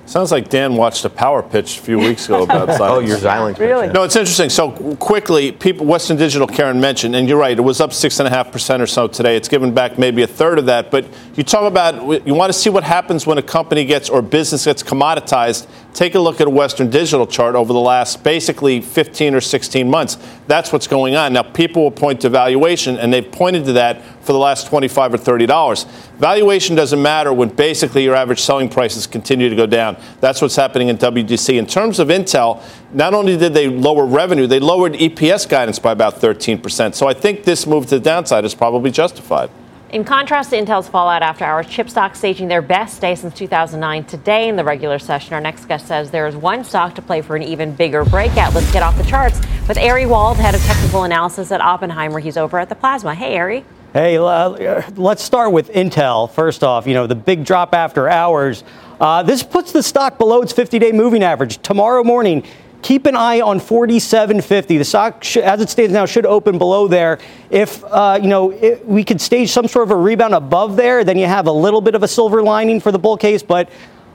[0.07, 2.81] Sounds like Dan watched a power pitch a few weeks ago about Xilinx.
[2.91, 3.59] oh, your Xilinx.
[3.59, 3.89] Really?
[3.89, 4.51] No, it's interesting.
[4.51, 8.27] So quickly, people, Western Digital, Karen mentioned, and you're right, it was up six and
[8.27, 9.35] a half percent or so today.
[9.37, 10.91] It's given back maybe a third of that.
[10.91, 14.21] But you talk about you want to see what happens when a company gets or
[14.21, 15.67] business gets commoditized.
[15.95, 19.89] Take a look at a Western Digital chart over the last basically 15 or 16
[19.89, 20.19] months.
[20.49, 21.33] That's what's going on.
[21.33, 25.15] Now, people will point to valuation, and they've pointed to that for the last 25
[25.15, 25.85] or 30 dollars.
[26.19, 29.97] Valuation doesn't matter when basically your average selling prices continue to go down.
[30.21, 31.57] That's what's happening in WDC.
[31.57, 32.61] In terms of Intel,
[32.93, 36.97] not only did they lower revenue, they lowered EPS guidance by about 13%.
[36.97, 39.49] So I think this move to the downside is probably justified.
[39.95, 44.05] In contrast to Intel's fallout after hours, chip stocks staging their best day since 2009
[44.07, 45.35] today in the regular session.
[45.35, 48.55] Our next guest says there is one stock to play for an even bigger breakout.
[48.55, 52.19] Let's get off the charts with Ari Wald, head of technical analysis at Oppenheimer.
[52.19, 53.15] He's over at the Plasma.
[53.15, 53.65] Hey, Ari.
[53.93, 56.29] Hey, uh, let's start with Intel.
[56.29, 58.65] First off, you know, the big drop after hours.
[58.99, 61.59] Uh, this puts the stock below its 50 day moving average.
[61.59, 62.45] Tomorrow morning,
[62.85, 64.67] keep an eye on 47.50.
[64.67, 67.19] The stock, sh- as it stands now, should open below there.
[67.51, 71.03] If uh, you know it, we could stage some sort of a rebound above there,
[71.03, 73.43] then you have a little bit of a silver lining for the bull case.
[73.43, 73.71] But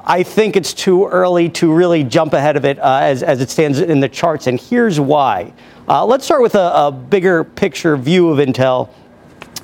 [0.06, 3.50] I think it's too early to really jump ahead of it uh, as, as it
[3.50, 5.52] stands in the charts, and here's why.
[5.88, 8.90] Uh, let's start with a, a, bigger picture view of Intel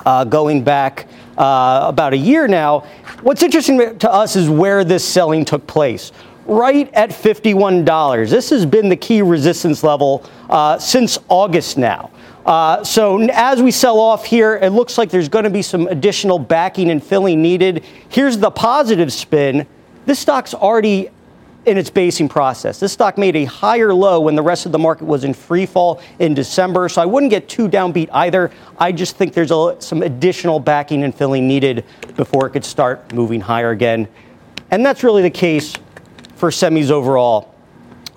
[0.07, 2.79] uh, going back uh, about a year now.
[3.21, 6.11] What's interesting to us is where this selling took place
[6.45, 8.29] right at $51.
[8.29, 12.11] This has been the key resistance level uh, since August now.
[12.45, 15.87] Uh, so as we sell off here, it looks like there's going to be some
[15.87, 17.83] additional backing and filling needed.
[18.09, 19.65] Here's the positive spin.
[20.05, 21.09] This stock's already
[21.65, 22.79] in its basing process.
[22.79, 25.65] This stock made a higher low when the rest of the market was in free
[25.65, 28.51] fall in December, so I wouldn't get too downbeat either.
[28.77, 31.83] I just think there's a, some additional backing and filling needed
[32.15, 34.07] before it could start moving higher again.
[34.69, 35.75] And that's really the case
[36.35, 37.53] for semis overall.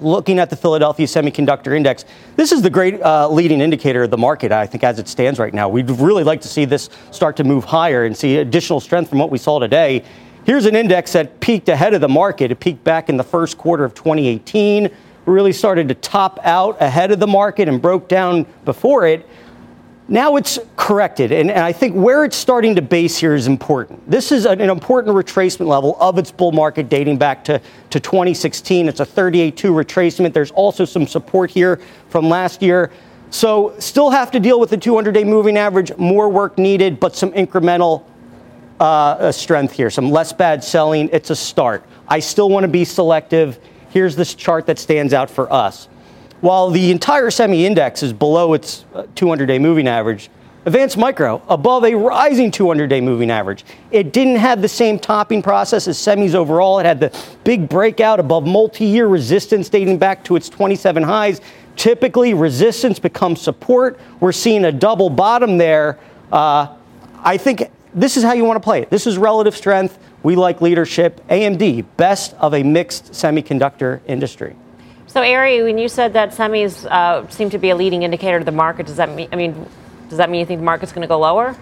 [0.00, 2.04] Looking at the Philadelphia Semiconductor Index,
[2.36, 5.40] this is the great uh, leading indicator of the market, I think, as it stands
[5.40, 5.68] right now.
[5.68, 9.18] We'd really like to see this start to move higher and see additional strength from
[9.18, 10.04] what we saw today.
[10.44, 12.52] Here's an index that peaked ahead of the market.
[12.52, 14.88] It peaked back in the first quarter of 2018,
[15.26, 19.28] really started to top out ahead of the market and broke down before it.
[20.10, 24.10] Now it's corrected, and, and, I think where it's starting to base here is important.
[24.10, 28.00] This is an, an, important retracement level of its bull market dating back to, to
[28.00, 28.88] 2016.
[28.88, 30.32] It's a 38.2 retracement.
[30.32, 31.78] There's also some support here
[32.08, 32.90] from last year.
[33.28, 37.14] So, still have to deal with the 200 day moving average, more work needed, but
[37.14, 38.02] some incremental
[38.80, 41.10] uh, strength here, some less bad selling.
[41.12, 41.84] It's a start.
[42.08, 43.58] I still want to be selective.
[43.90, 45.88] Here's this chart that stands out for us.
[46.40, 48.84] While the entire semi index is below its
[49.16, 50.30] 200 uh, day moving average,
[50.66, 53.64] Advanced Micro above a rising 200 day moving average.
[53.90, 56.78] It didn't have the same topping process as semis overall.
[56.78, 61.40] It had the big breakout above multi year resistance dating back to its 27 highs.
[61.76, 63.98] Typically, resistance becomes support.
[64.20, 65.98] We're seeing a double bottom there.
[66.30, 66.76] Uh,
[67.20, 68.90] I think this is how you want to play it.
[68.90, 69.98] This is relative strength.
[70.22, 71.26] We like leadership.
[71.28, 74.54] AMD, best of a mixed semiconductor industry.
[75.08, 78.44] So, Ari, when you said that semis uh, seem to be a leading indicator to
[78.44, 79.26] the market, does that mean?
[79.32, 79.66] I mean,
[80.10, 81.56] does that mean you think the market's going to go lower?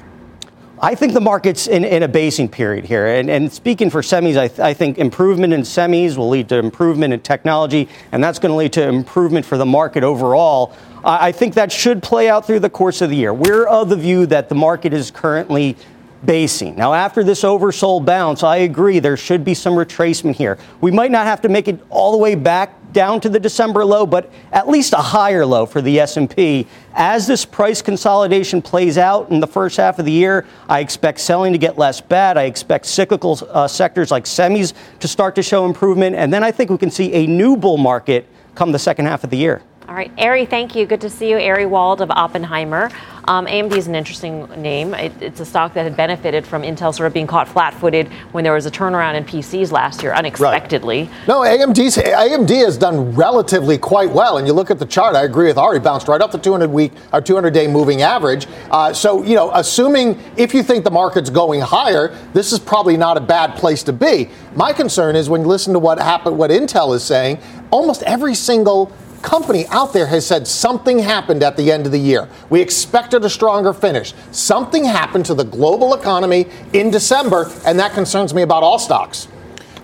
[0.83, 3.07] I think the market's in, in a basing period here.
[3.07, 6.57] And, and speaking for semis, I, th- I, think improvement in semis will lead to
[6.57, 10.77] improvement in technology, and that's going to lead to improvement for the market overall.
[11.03, 13.33] I, I think that should play out through the course of the year.
[13.33, 15.77] We're of the view that the market is currently
[16.25, 16.77] basing.
[16.77, 20.59] Now, after this oversold bounce, I agree there should be some retracement here.
[20.81, 23.85] We might not have to make it all the way back down to the December
[23.85, 26.67] low, but at least a higher low for the S&P.
[26.95, 31.21] As this price consolidation plays out in the first half of the year, I expect
[31.21, 32.37] selling to get less bad.
[32.39, 36.51] I expect cyclical uh, sectors like semis to start to show improvement, and then I
[36.51, 39.63] think we can see a new bull market come the second half of the year.
[39.89, 40.85] All right, Ari, thank you.
[40.85, 41.39] Good to see you.
[41.39, 42.91] Ari Wald of Oppenheimer.
[43.29, 44.95] Um, AMD is an interesting name.
[44.95, 48.43] It, it's a stock that had benefited from Intel sort of being caught flat-footed when
[48.43, 51.03] there was a turnaround in PCs last year, unexpectedly.
[51.05, 51.29] Right.
[51.29, 54.39] No, AMD's, AMD has done relatively quite well.
[54.39, 56.69] And you look at the chart, I agree with Ari, bounced right off the 200
[56.69, 58.49] week or 200 day moving average.
[58.73, 62.97] Uh, so, you know, assuming if you think the market's going higher, this is probably
[62.97, 64.31] not a bad place to be.
[64.57, 67.39] My concern is when you listen to what happened, what Intel is saying,
[67.71, 68.93] almost every single
[69.27, 72.29] company out there has said something happened at the end of the year.
[72.49, 74.15] We expected a stronger finish.
[74.31, 79.27] Something happened to the global economy in December, and that concerns me about all stocks.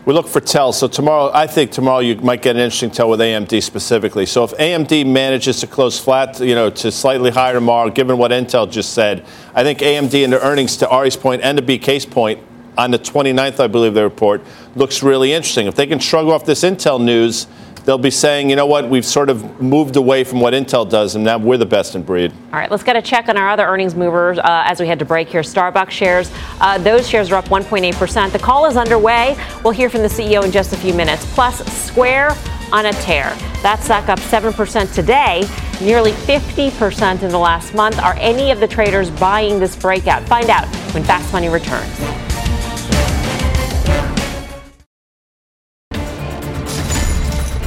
[0.05, 0.79] We look for tells.
[0.79, 4.27] So tomorrow, I think tomorrow you might get an interesting tell with AMD specifically.
[4.27, 8.31] So if AMD manages to close flat, you know, to slightly higher tomorrow, given what
[8.31, 9.25] Intel just said,
[9.55, 12.41] I think AMD and the earnings, to Ari's point and to BK's point,
[12.79, 14.43] on the 29th, I believe the report
[14.75, 15.67] looks really interesting.
[15.67, 17.47] If they can shrug off this Intel news
[17.85, 21.15] they'll be saying, you know what, we've sort of moved away from what Intel does,
[21.15, 22.33] and now we're the best in breed.
[22.53, 24.99] All right, let's get a check on our other earnings movers uh, as we head
[24.99, 25.43] to break here.
[25.43, 26.31] Starbucks shares,
[26.61, 28.33] uh, those shares are up 1.8%.
[28.33, 29.37] The call is underway.
[29.65, 31.25] We'll hear from the CEO in just a few minutes.
[31.35, 32.37] Plus, Square
[32.73, 33.25] on a tear.
[33.63, 35.47] That stock up 7% today,
[35.81, 37.99] nearly 50% in the last month.
[37.99, 40.23] Are any of the traders buying this breakout?
[40.23, 42.22] Find out when Fast Money returns.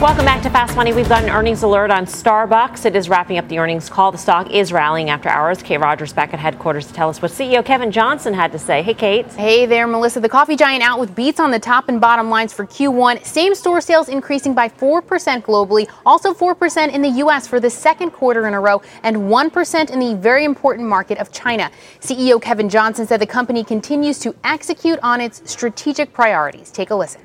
[0.05, 0.93] Welcome back to Fast Money.
[0.93, 2.85] We've got an earnings alert on Starbucks.
[2.85, 4.11] It is wrapping up the earnings call.
[4.11, 5.63] The stock is rallying after hours.
[5.63, 8.83] Kate Rogers back at headquarters to tell us what CEO Kevin Johnson had to say.
[8.83, 9.25] Hey, Kate.
[9.31, 10.19] Hey there, Melissa.
[10.19, 13.25] The coffee giant out with beats on the top and bottom lines for Q1.
[13.25, 15.01] Same store sales increasing by 4%
[15.41, 17.47] globally, also 4% in the U.S.
[17.47, 21.31] for the second quarter in a row, and 1% in the very important market of
[21.31, 21.71] China.
[21.99, 26.69] CEO Kevin Johnson said the company continues to execute on its strategic priorities.
[26.69, 27.24] Take a listen.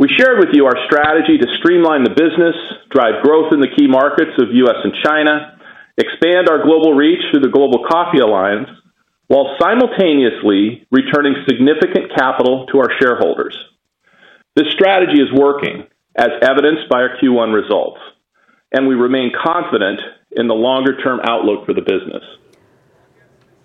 [0.00, 2.56] We shared with you our strategy to streamline the business,
[2.88, 4.80] drive growth in the key markets of U.S.
[4.82, 5.60] and China,
[6.00, 8.70] expand our global reach through the Global Coffee Alliance,
[9.28, 13.52] while simultaneously returning significant capital to our shareholders.
[14.56, 15.84] This strategy is working,
[16.16, 18.00] as evidenced by our Q1 results,
[18.72, 20.00] and we remain confident
[20.32, 22.24] in the longer-term outlook for the business.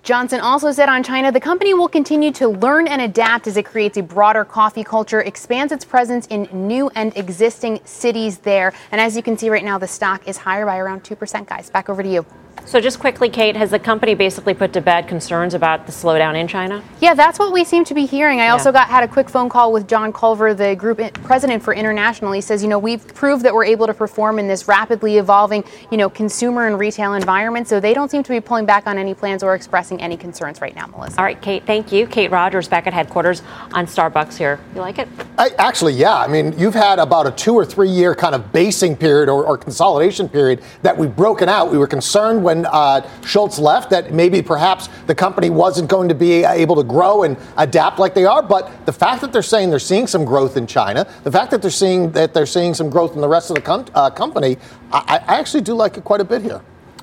[0.05, 3.65] Johnson also said on China the company will continue to learn and adapt as it
[3.65, 8.71] creates a broader coffee culture, expands its presence in new and existing cities there.
[8.91, 11.71] And as you can see right now, the stock is higher by around 2%, guys.
[11.71, 12.23] Back over to you.
[12.67, 16.35] So, just quickly, Kate, has the company basically put to bed concerns about the slowdown
[16.35, 16.83] in China?
[16.99, 18.39] Yeah, that's what we seem to be hearing.
[18.41, 18.53] I yeah.
[18.53, 22.31] also got had a quick phone call with John Culver, the group president for International.
[22.31, 25.63] He says, you know, we've proved that we're able to perform in this rapidly evolving,
[25.91, 27.67] you know, consumer and retail environment.
[27.67, 30.59] So they don't seem to be pulling back on any plans or expressing any concerns
[30.59, 31.19] right now, Melissa.
[31.19, 32.07] All right, Kate, thank you.
[32.07, 33.43] Kate Rogers back at headquarters
[33.73, 34.59] on Starbucks here.
[34.73, 35.07] You like it?
[35.37, 36.17] I, actually, yeah.
[36.17, 39.45] I mean, you've had about a two or three year kind of basing period or,
[39.45, 41.71] or consolidation period that we've broken out.
[41.71, 46.15] We were concerned when uh, Schultz left that maybe perhaps the company wasn't going to
[46.15, 48.43] be able to grow and adapt like they are.
[48.43, 51.61] But the fact that they're saying they're seeing some growth in China, the fact that
[51.61, 54.57] they're seeing that they're seeing some growth in the rest of the com- uh, company,
[54.91, 56.61] I, I actually do like it quite a bit here.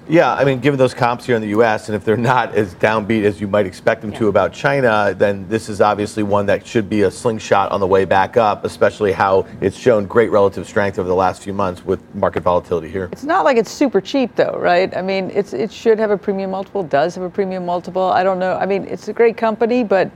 [0.08, 2.74] Yeah, I mean, given those comps here in the U.S., and if they're not as
[2.74, 4.18] downbeat as you might expect them yeah.
[4.18, 7.86] to about China, then this is obviously one that should be a slingshot on the
[7.86, 11.84] way back up, especially how it's shown great relative strength over the last few months
[11.84, 13.08] with market volatility here.
[13.12, 14.94] It's not like it's super cheap, though, right?
[14.96, 18.02] I mean, it's it should have a premium multiple, does have a premium multiple.
[18.02, 18.56] I don't know.
[18.56, 20.10] I mean, it's a great company, but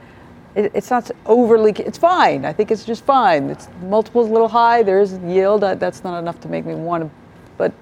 [0.57, 1.72] it, it's not overly.
[1.72, 2.45] It's fine.
[2.45, 3.51] I think it's just fine.
[3.51, 4.82] It's multiple's a little high.
[4.82, 5.61] There's yield.
[5.61, 7.11] That's not enough to make me want to,
[7.57, 7.72] but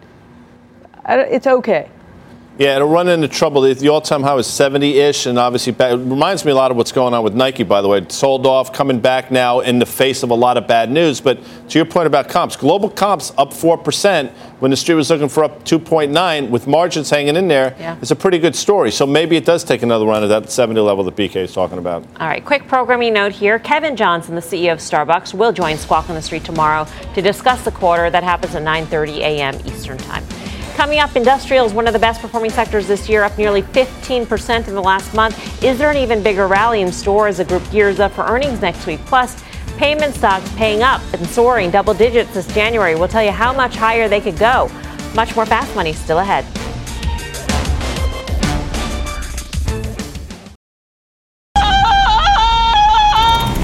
[1.09, 1.88] it's okay.
[2.57, 3.62] Yeah, it'll run into trouble.
[3.62, 6.92] The all-time high was 70-ish, and obviously back, it reminds me a lot of what's
[6.92, 7.64] going on with Nike.
[7.64, 10.68] By the way, sold off, coming back now in the face of a lot of
[10.68, 11.20] bad news.
[11.20, 11.40] But
[11.70, 14.30] to your point about comps, global comps up four percent
[14.61, 17.74] when the street was looking for up 2.9 with margins hanging in there.
[17.78, 17.96] Yeah.
[18.00, 18.92] It's a pretty good story.
[18.92, 21.78] So maybe it does take another run at that 70 level that BK is talking
[21.78, 22.05] about.
[22.20, 26.09] All right, quick programming note here: Kevin Johnson, the CEO of Starbucks, will join Squawk
[26.09, 28.11] on the Street tomorrow to discuss the quarter.
[28.11, 29.55] That happens at 9:30 a.m.
[29.66, 30.24] Eastern Time.
[30.74, 34.66] Coming up, industrial is one of the best performing sectors this year, up nearly 15%
[34.66, 35.62] in the last month.
[35.62, 38.60] Is there an even bigger rally in store as the group gears up for earnings
[38.60, 38.98] next week?
[39.06, 39.40] Plus,
[39.76, 42.96] payment stocks paying up and soaring double digits this January.
[42.96, 44.68] We'll tell you how much higher they could go.
[45.14, 46.44] Much more fast money still ahead.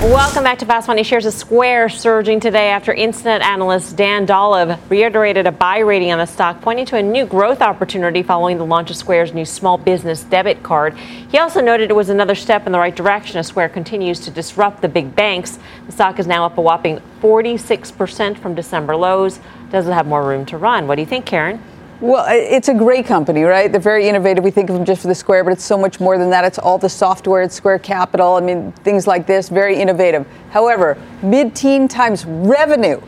[0.01, 1.03] Welcome back to Fast Money.
[1.03, 6.17] Shares of Square surging today after internet analyst Dan Dolev reiterated a buy rating on
[6.17, 9.77] the stock, pointing to a new growth opportunity following the launch of Square's new small
[9.77, 10.97] business debit card.
[10.97, 14.31] He also noted it was another step in the right direction as Square continues to
[14.31, 15.59] disrupt the big banks.
[15.85, 19.39] The stock is now up a whopping 46% from December lows.
[19.71, 20.87] Does it have more room to run?
[20.87, 21.63] What do you think, Karen?
[22.01, 23.71] Well, it's a great company, right?
[23.71, 24.43] They're very innovative.
[24.43, 26.47] We think of them just for the Square, but it's so much more than that.
[26.47, 28.37] It's all the software, it's Square Capital.
[28.37, 30.27] I mean, things like this, very innovative.
[30.51, 33.03] However, mid teen times revenue,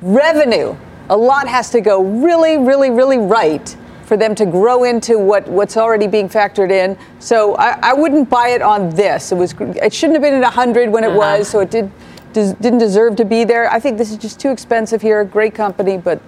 [0.00, 0.74] revenue,
[1.10, 3.76] a lot has to go really, really, really right
[4.06, 6.96] for them to grow into what, what's already being factored in.
[7.18, 9.30] So I, I wouldn't buy it on this.
[9.30, 11.18] It was it shouldn't have been at 100 when it uh-huh.
[11.18, 11.90] was, so it did
[12.32, 13.70] didn't deserve to be there.
[13.70, 15.22] I think this is just too expensive here.
[15.22, 16.18] Great company, but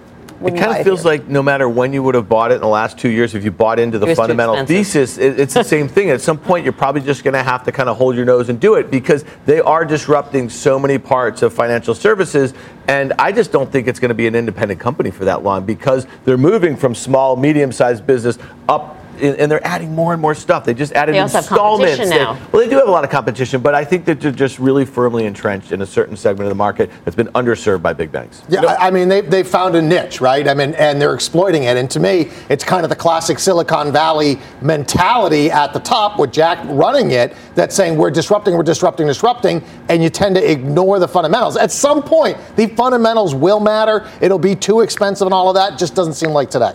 [0.43, 1.11] it kind of feels here.
[1.11, 3.43] like no matter when you would have bought it in the last two years, if
[3.43, 6.09] you bought into the fundamental thesis, it, it's the same thing.
[6.09, 8.49] At some point, you're probably just going to have to kind of hold your nose
[8.49, 12.53] and do it because they are disrupting so many parts of financial services.
[12.87, 15.65] And I just don't think it's going to be an independent company for that long
[15.65, 20.35] because they're moving from small, medium sized business up and they're adding more and more
[20.35, 20.65] stuff.
[20.65, 21.97] They just added they installments.
[21.97, 24.59] They, well, they do have a lot of competition, but I think that they're just
[24.59, 28.11] really firmly entrenched in a certain segment of the market that's been underserved by big
[28.11, 28.43] banks.
[28.49, 30.47] Yeah, you know, I mean, they they found a niche, right?
[30.47, 31.77] I mean, and they're exploiting it.
[31.77, 36.31] And to me, it's kind of the classic Silicon Valley mentality at the top with
[36.31, 40.99] Jack running it that's saying we're disrupting, we're disrupting, disrupting, and you tend to ignore
[40.99, 41.57] the fundamentals.
[41.57, 44.09] At some point, the fundamentals will matter.
[44.21, 45.77] It'll be too expensive and all of that.
[45.77, 46.73] Just doesn't seem like today.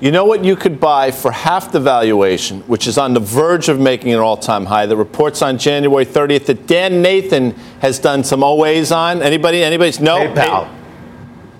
[0.00, 3.68] You know what you could buy for half the valuation, which is on the verge
[3.68, 4.86] of making an all-time high.
[4.86, 9.22] The reports on January 30th that Dan Nathan has done some OAs on.
[9.22, 9.62] Anybody?
[9.62, 9.92] Anybody?
[10.02, 10.20] No.
[10.20, 10.74] PayPal.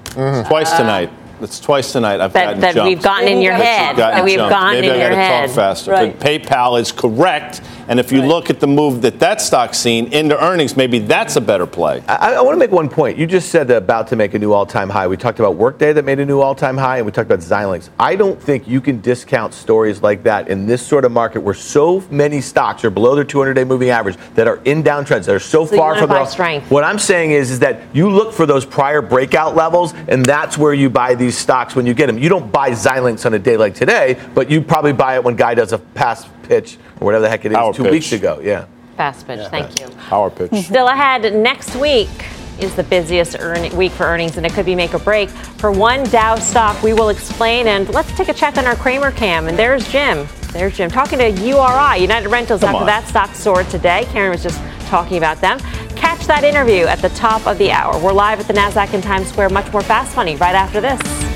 [0.05, 0.49] Mm-hmm.
[0.49, 1.11] Twice tonight.
[1.43, 2.21] It's twice tonight.
[2.21, 2.89] I've that, gotten that jumped.
[2.89, 3.97] we've gotten in your head.
[3.97, 5.47] That we've gotten Maybe in I your head.
[5.47, 5.91] Talk faster.
[5.91, 6.19] Right.
[6.19, 10.13] But PayPal is correct, And if you look at the move that that stock's seen
[10.13, 12.01] into earnings, maybe that's a better play.
[12.07, 13.19] I, I want to make one point.
[13.19, 15.09] You just said about to make a new all-time high.
[15.09, 17.91] We talked about Workday that made a new all-time high, and we talked about Xilinx.
[17.99, 21.53] I don't think you can discount stories like that in this sort of market where
[21.53, 25.41] so many stocks are below their 200-day moving average that are in downtrends that are
[25.41, 26.71] so, So far wanna from buy their strength.
[26.71, 30.57] What I'm saying is, is that you look for those prior breakout levels, and that's
[30.57, 32.19] where you buy these stocks when you get them.
[32.19, 35.35] You don't buy Xilinx on a day like today, but you probably buy it when
[35.35, 37.93] Guy does a past pitch or whatever the heck it is Power two pitch.
[37.93, 38.41] weeks ago.
[38.43, 38.67] Yeah.
[38.97, 39.47] Fast pitch.
[39.51, 39.89] Thank you.
[40.09, 40.51] Power pitch.
[40.65, 42.11] Still ahead, next week
[42.59, 45.31] is the busiest earn- week for earnings, and it could be make or break.
[45.31, 49.13] For one Dow stock, we will explain, and let's take a check on our Cramer
[49.13, 49.47] cam.
[49.49, 50.27] And there's Jim.
[50.53, 52.87] There's Jim talking to URI, United Rentals, Come after on.
[52.87, 54.05] that stock soared today.
[54.11, 55.59] Karen was just talking about them.
[55.95, 57.97] Catch that interview at the top of the hour.
[58.03, 59.51] We're live at the NASDAQ in Times Square.
[59.51, 61.30] Much more Fast Money right after this.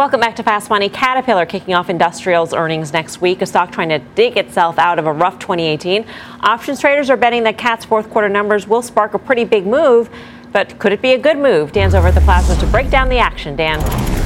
[0.00, 0.88] Welcome back to Fast Money.
[0.88, 3.42] Caterpillar kicking off industrials earnings next week.
[3.42, 6.06] A stock trying to dig itself out of a rough 2018.
[6.40, 10.08] Options traders are betting that Cat's fourth quarter numbers will spark a pretty big move.
[10.52, 11.72] But could it be a good move?
[11.72, 13.56] Dan's over at the plasma to break down the action.
[13.56, 13.78] Dan.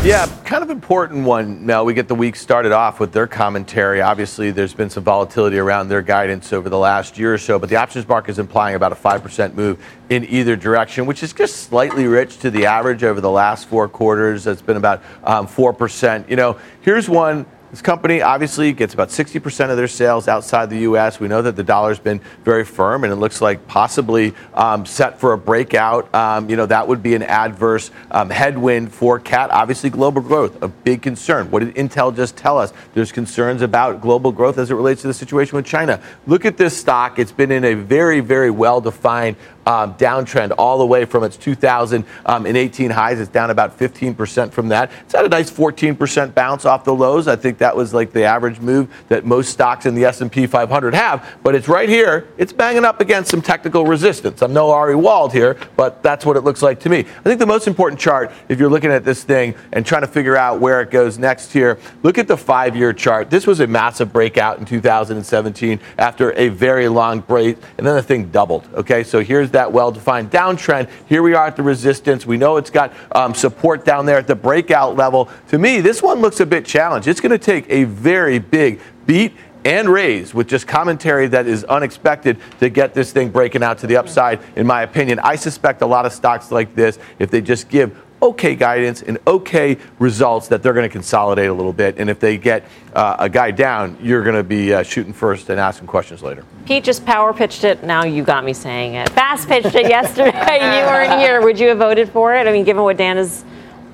[0.07, 1.87] Yeah, kind of important one, Mel.
[1.87, 4.03] We get the week started off with their commentary.
[4.03, 7.71] Obviously, there's been some volatility around their guidance over the last year or so, but
[7.71, 11.57] the options market is implying about a 5% move in either direction, which is just
[11.57, 14.45] slightly rich to the average over the last four quarters.
[14.45, 16.29] That's been about um, 4%.
[16.29, 17.47] You know, here's one.
[17.75, 21.19] This company obviously gets about 60% of their sales outside the U.S.
[21.19, 25.19] We know that the dollar's been very firm, and it looks like possibly um, set
[25.19, 26.15] for a breakout.
[26.15, 29.51] Um, you know, that would be an adverse um, headwind for CAT.
[29.51, 31.51] Obviously, global growth, a big concern.
[31.51, 32.73] What did Intel just tell us?
[32.95, 36.01] There's concerns about global growth as it relates to the situation with China.
[36.29, 37.19] Look at this stock.
[37.19, 39.35] It's been in a very, very well defined
[39.67, 43.21] um, downtrend all the way from its 2018 highs.
[43.21, 44.91] It's down about 15% from that.
[45.03, 47.29] It's had a nice 14% bounce off the lows.
[47.29, 50.95] I think that was like the average move that most stocks in the S&P 500
[50.95, 51.39] have.
[51.43, 52.29] But it's right here.
[52.37, 54.43] It's banging up against some technical resistance.
[54.43, 57.01] I'm no Ari Wald here, but that's what it looks like to me.
[57.01, 60.07] I think the most important chart, if you're looking at this thing and trying to
[60.07, 63.31] figure out where it goes next here, look at the five-year chart.
[63.31, 68.03] This was a massive breakout in 2017 after a very long break, and then the
[68.03, 68.67] thing doubled.
[68.75, 70.89] Okay, so here's that well-defined downtrend.
[71.09, 72.27] Here we are at the resistance.
[72.27, 75.31] We know it's got um, support down there at the breakout level.
[75.49, 77.09] To me, this one looks a bit challenged.
[77.09, 79.33] It's going to take a very big beat
[79.65, 83.87] and raise with just commentary that is unexpected to get this thing breaking out to
[83.87, 85.19] the upside, in my opinion.
[85.21, 89.19] I suspect a lot of stocks like this, if they just give okay guidance and
[89.27, 91.99] okay results, that they're going to consolidate a little bit.
[91.99, 92.65] And if they get
[92.95, 96.45] uh, a guy down, you're going to be uh, shooting first and asking questions later.
[96.65, 97.85] Pete just power pitched it.
[97.85, 99.11] Now you got me saying it.
[99.11, 100.31] Fast pitched it yesterday.
[100.81, 101.43] you weren't here.
[101.43, 102.47] Would you have voted for it?
[102.47, 103.45] I mean, given what Dan is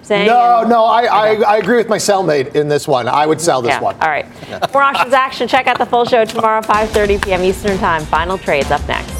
[0.02, 0.26] saying.
[0.26, 3.08] No, and- no, I, I, I agree with my cellmate in this one.
[3.08, 3.96] I would sell this Yeah, one.
[4.00, 4.26] All right.
[4.70, 7.42] For options action, check out the full show tomorrow, 5:30 p.m.
[7.42, 8.04] Eastern Time.
[8.04, 9.19] Final trades up next.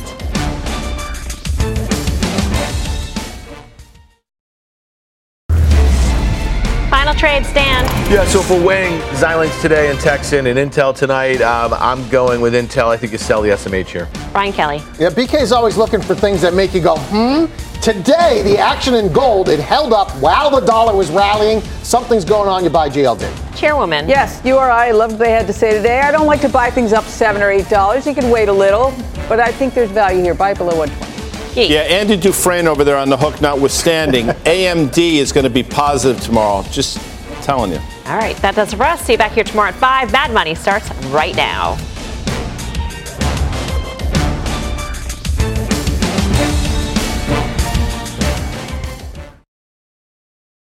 [7.21, 7.85] Final trades, Dan.
[8.11, 12.41] Yeah, so if we're weighing Xilinx today and Texan and Intel tonight, um, I'm going
[12.41, 12.89] with Intel.
[12.89, 14.09] I think you sell the SMH here.
[14.33, 14.79] Brian Kelly.
[14.99, 17.45] Yeah, BK is always looking for things that make you go, hmm.
[17.83, 21.63] Today, the action in gold, it held up while the dollar was rallying.
[21.83, 22.63] Something's going on.
[22.63, 23.57] You buy GLD.
[23.57, 24.07] Chairwoman.
[24.07, 24.71] Yes, URI.
[24.71, 26.01] I loved what they had to say today.
[26.01, 28.07] I don't like to buy things up seven or eight dollars.
[28.07, 28.93] You can wait a little,
[29.31, 30.35] but I think there's value here.
[30.35, 31.10] Buy below 120.
[31.55, 34.27] Yeah, Andy Dufresne over there on the hook, notwithstanding.
[34.45, 36.65] AMD is going to be positive tomorrow.
[36.71, 36.99] Just
[37.43, 37.79] telling you.
[38.07, 39.01] All right, that does it for us.
[39.03, 40.13] See you back here tomorrow at 5.
[40.13, 41.77] Mad Money starts right now.